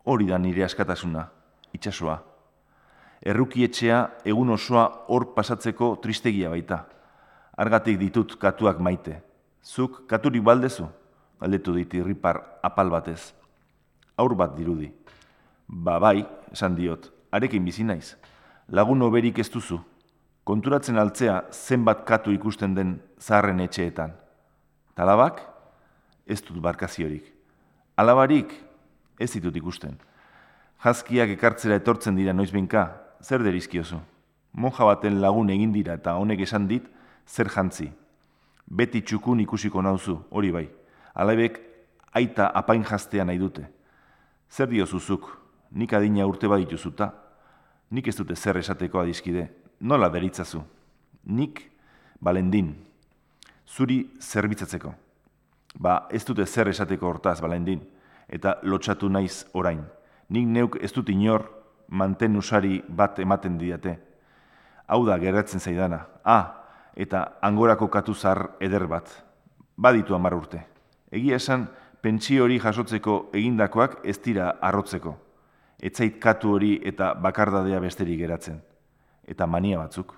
[0.05, 1.27] Hori da nire askatasuna,
[1.77, 2.17] itsasoa.
[3.21, 6.87] Errukietxea egun osoa hor pasatzeko tristegia baita.
[7.61, 9.21] Argatik ditut katuak maite.
[9.63, 10.89] Zuk katurik baldezu?
[11.41, 13.33] Galdetu dit irripar apal batez.
[14.17, 14.91] Aur bat dirudi.
[15.69, 18.17] Ba bai, esan diot, arekin bizi naiz.
[18.69, 19.79] Lagun oberik ez duzu,
[20.45, 24.13] konturatzen altzea zenbat katu ikusten den zaharren etxeetan.
[24.95, 25.41] Talabak,
[26.27, 27.31] ez dut barkaziorik.
[27.97, 28.53] Alabarik,
[29.19, 29.97] ez ditut ikusten.
[30.85, 32.87] Jazkiak ekartzera etortzen dira noizbinka,
[33.23, 34.01] zer derizkiozu?
[34.53, 36.87] Monja baten lagun egin dira eta honek esan dit,
[37.27, 37.91] zer jantzi.
[38.71, 40.69] Beti txukun ikusiko nauzu, hori bai.
[41.15, 41.59] Alabek,
[42.15, 43.65] aita apain jaztea nahi dute.
[44.51, 45.27] Zer diozuzuk,
[45.73, 47.11] nik adina urte badituzuta,
[47.91, 49.49] nik ez dute zer esateko adizkide,
[49.81, 50.63] nola deritzazu?
[51.27, 51.65] Nik,
[52.21, 52.75] balendin,
[53.67, 54.95] zuri zerbitzatzeko.
[55.79, 57.83] Ba, ez dute zer esateko hortaz, balendin,
[58.29, 59.83] eta lotxatu naiz orain.
[60.31, 61.49] Nik neuk ez dut inor
[61.89, 63.97] manten usari bat ematen diate.
[64.87, 66.05] Hau da, geratzen zaidana.
[66.25, 66.60] Ah,
[66.97, 69.11] eta angorako katuzar eder bat.
[69.77, 70.63] Baditu amar urte.
[71.11, 71.69] Egia esan,
[72.03, 75.17] pentsio hori jasotzeko egindakoak ez dira arrotzeko.
[75.81, 78.61] Etzait katu hori eta bakardadea besterik geratzen
[79.31, 80.15] eta mania batzuk.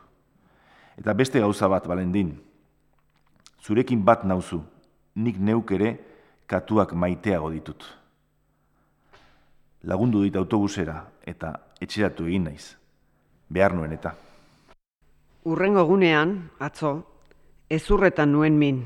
[0.96, 2.32] Eta beste gauza bat, balendin,
[3.62, 4.62] zurekin bat nauzu,
[5.14, 5.92] nik neuk ere
[6.48, 7.84] katuak maiteago ditut.
[9.84, 12.74] Lagundu dit autobusera eta etxeratu egin naiz,
[13.50, 14.14] behar nuen eta.
[15.43, 16.90] Urrengo gunean, atzo,
[17.66, 18.76] ezurretan nuen min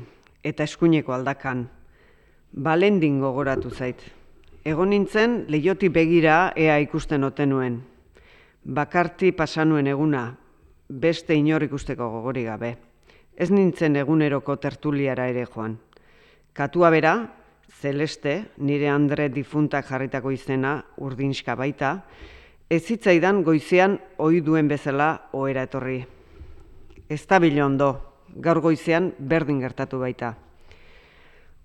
[0.41, 1.67] eta eskuineko aldakan,
[2.49, 4.01] balendin gogoratu zait.
[4.65, 7.77] Egon nintzen, lehioti begira ea ikusten oten nuen,
[8.65, 10.23] bakarti pasanuen eguna,
[10.89, 12.73] beste inor ikusteko gogori gabe.
[13.37, 15.77] Ez nintzen eguneroko tertuliara ere joan.
[16.57, 17.15] Katua bera,
[17.69, 21.99] Celeste, nire Andre difuntak jarritako izena, urdinska baita,
[22.67, 26.16] ez zitzaidan goizean ohi duen bezala ohera etorri.
[27.09, 28.01] Ez da ondo,
[28.35, 30.35] gaur goizean berdin gertatu baita.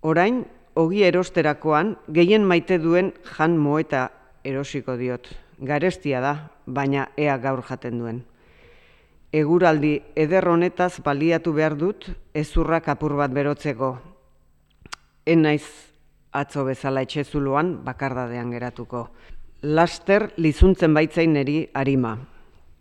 [0.01, 4.11] Orain, ogi erosterakoan, gehien maite duen jan moeta
[4.45, 5.29] erosiko diot
[5.63, 6.35] garestia da,
[6.67, 8.23] baina ea gaur jaten duen.
[9.33, 13.95] Eguraldi eder honetaz baliatu behar dut ezurrak apur bat berotzeko.
[15.25, 15.65] En naiz
[16.33, 19.07] atzo bezala etxezuluan bakardadean geratuko.
[19.63, 22.17] Laster lizuntzen baitzain neri harima.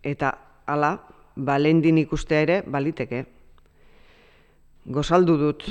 [0.03, 0.33] Eta
[0.65, 0.97] hala,
[1.35, 3.25] balendin ikustea ere baliteke.
[4.85, 5.65] Gozaldu dut,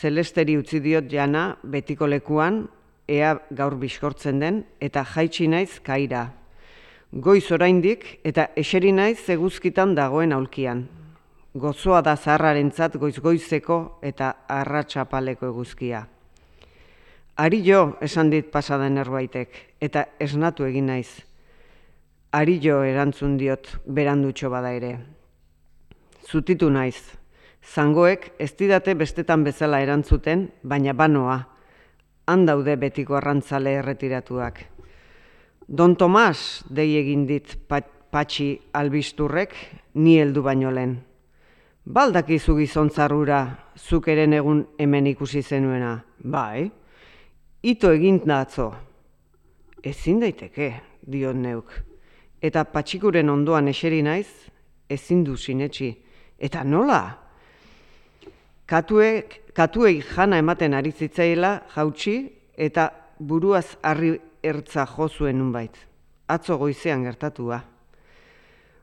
[0.00, 2.66] zelesteri utzi diot jana betiko lekuan
[3.08, 6.28] ea gaur bizkortzen den, eta jaitsi naiz kaira.
[7.12, 10.84] Goiz oraindik eta eseri naiz eguzkitan dagoen aulkian.
[11.54, 16.04] Gozoa da zaharrarentzat goiz-goizeko eta arratsapaleko eguzkia.
[17.38, 21.27] Ari jo, esan dit pasaden erbaitek, eta esnatu egin naiz.
[22.28, 24.98] Ari jo erantzun diot berandutxo bada ere.
[26.28, 27.16] Zutitu naiz.
[27.64, 31.38] Zangoek ez didate bestetan bezala erantzuten, baina banoa,
[32.28, 34.60] han daude betiko arrantzale erretiratuak.
[35.68, 39.56] Don Tomas, dei egin dit patxi albisturrek,
[39.94, 40.98] ni heldu baino lehen.
[41.88, 43.40] Baldakizu gizontzarrura,
[43.76, 46.68] zuk eren egun hemen ikusi zenuena, bai?
[47.62, 48.74] Ito egin atzo.
[49.82, 50.74] Ezin daiteke,
[51.08, 51.87] diot neuk.
[52.42, 54.28] Eta patxikuren ondoan eseri naiz,
[54.88, 55.90] ezin du sinetxi.
[56.38, 57.00] Eta nola?
[58.68, 62.18] Katuek, katuei jana ematen ari zitzaila jautsi
[62.56, 64.12] eta buruaz harri
[64.42, 65.74] ertza jo zuen nunbait.
[66.28, 67.62] Atzo goizean gertatua.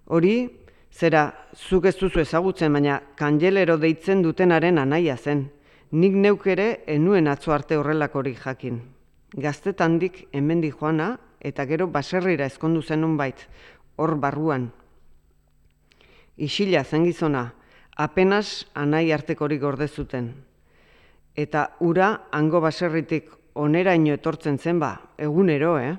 [0.06, 0.50] Hori,
[0.92, 5.46] zera, zuk ez duzu ezagutzen, baina kanjelero deitzen dutenaren anaia zen.
[5.92, 8.82] Nik neuk ere enuen atzo arte horrelakorik jakin.
[9.36, 13.48] Gaztetandik hemendi joana eta gero baserrira ezkondu zenun bait,
[13.96, 14.72] hor barruan.
[16.38, 17.54] Isila zen gizona,
[17.96, 20.34] apenas anai artekorik gorde zuten.
[21.36, 25.96] Eta ura hango baserritik oneraino etortzen zen ba, egunero, eh?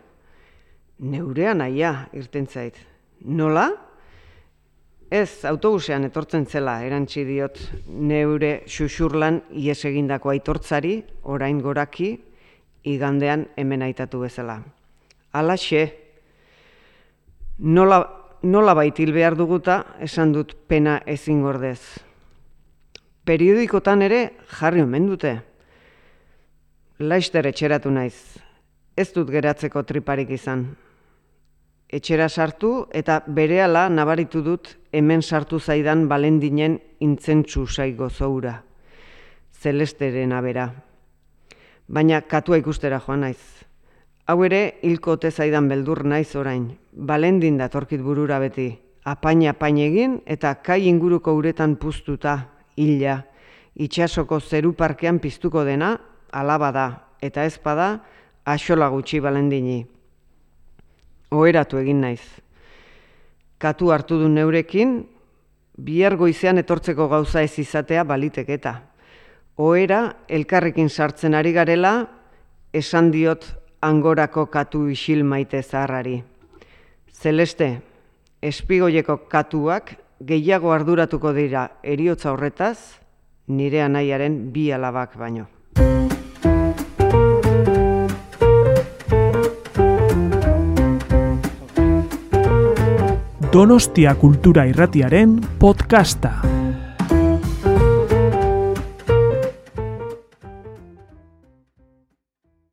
[0.98, 2.78] Neurean aia, irten zait.
[3.20, 3.68] Nola?
[5.10, 12.16] Ez, autobusean etortzen zela, erantzi diot, neure xuxurlan ies egindako aitortzari, orain goraki,
[12.82, 14.58] igandean hemen aitatu bezala.
[15.36, 15.82] Alaxe,
[17.58, 18.00] nola,
[18.42, 21.80] nola baitil behar duguta, esan dut pena ezin gordez.
[23.26, 24.22] Periodikotan ere
[24.58, 25.36] jarri omen dute.
[26.98, 28.16] Laister etxeratu naiz,
[28.96, 30.68] ez dut geratzeko triparik izan
[31.88, 38.62] etxera sartu eta berehala nabaritu dut hemen sartu zaidan balendinen intzentsu saigo zoura.
[39.52, 40.70] Zelesteren abera.
[41.88, 43.55] Baina katua ikustera joan naiz.
[44.26, 46.76] Hau ere hilko zaidan beldur naiz orain.
[46.92, 48.78] Balendin datorkit burura beti.
[49.04, 53.24] Apaina apain egin eta kai inguruko uretan puztuta, hila,
[53.76, 56.00] itxasoko zeru parkean piztuko dena,
[56.32, 56.88] alaba da,
[57.22, 58.02] eta ezpada,
[58.44, 59.86] axola gutxi balendini
[61.30, 62.22] oheratu egin naiz.
[63.58, 64.98] Katu hartu du neurekin,
[65.76, 68.74] bihar goizean etortzeko gauza ez izatea balitek eta.
[69.56, 72.06] Ohera elkarrekin sartzen ari garela,
[72.72, 73.46] esan diot
[73.80, 76.22] angorako katu isil maite zaharrari.
[77.12, 77.80] Zeleste,
[78.42, 82.78] espigoieko katuak gehiago arduratuko dira eriotza horretaz,
[83.48, 85.46] nire anaiaren bi alabak baino.
[93.52, 96.55] Donostia Kultura Irratiaren podcasta.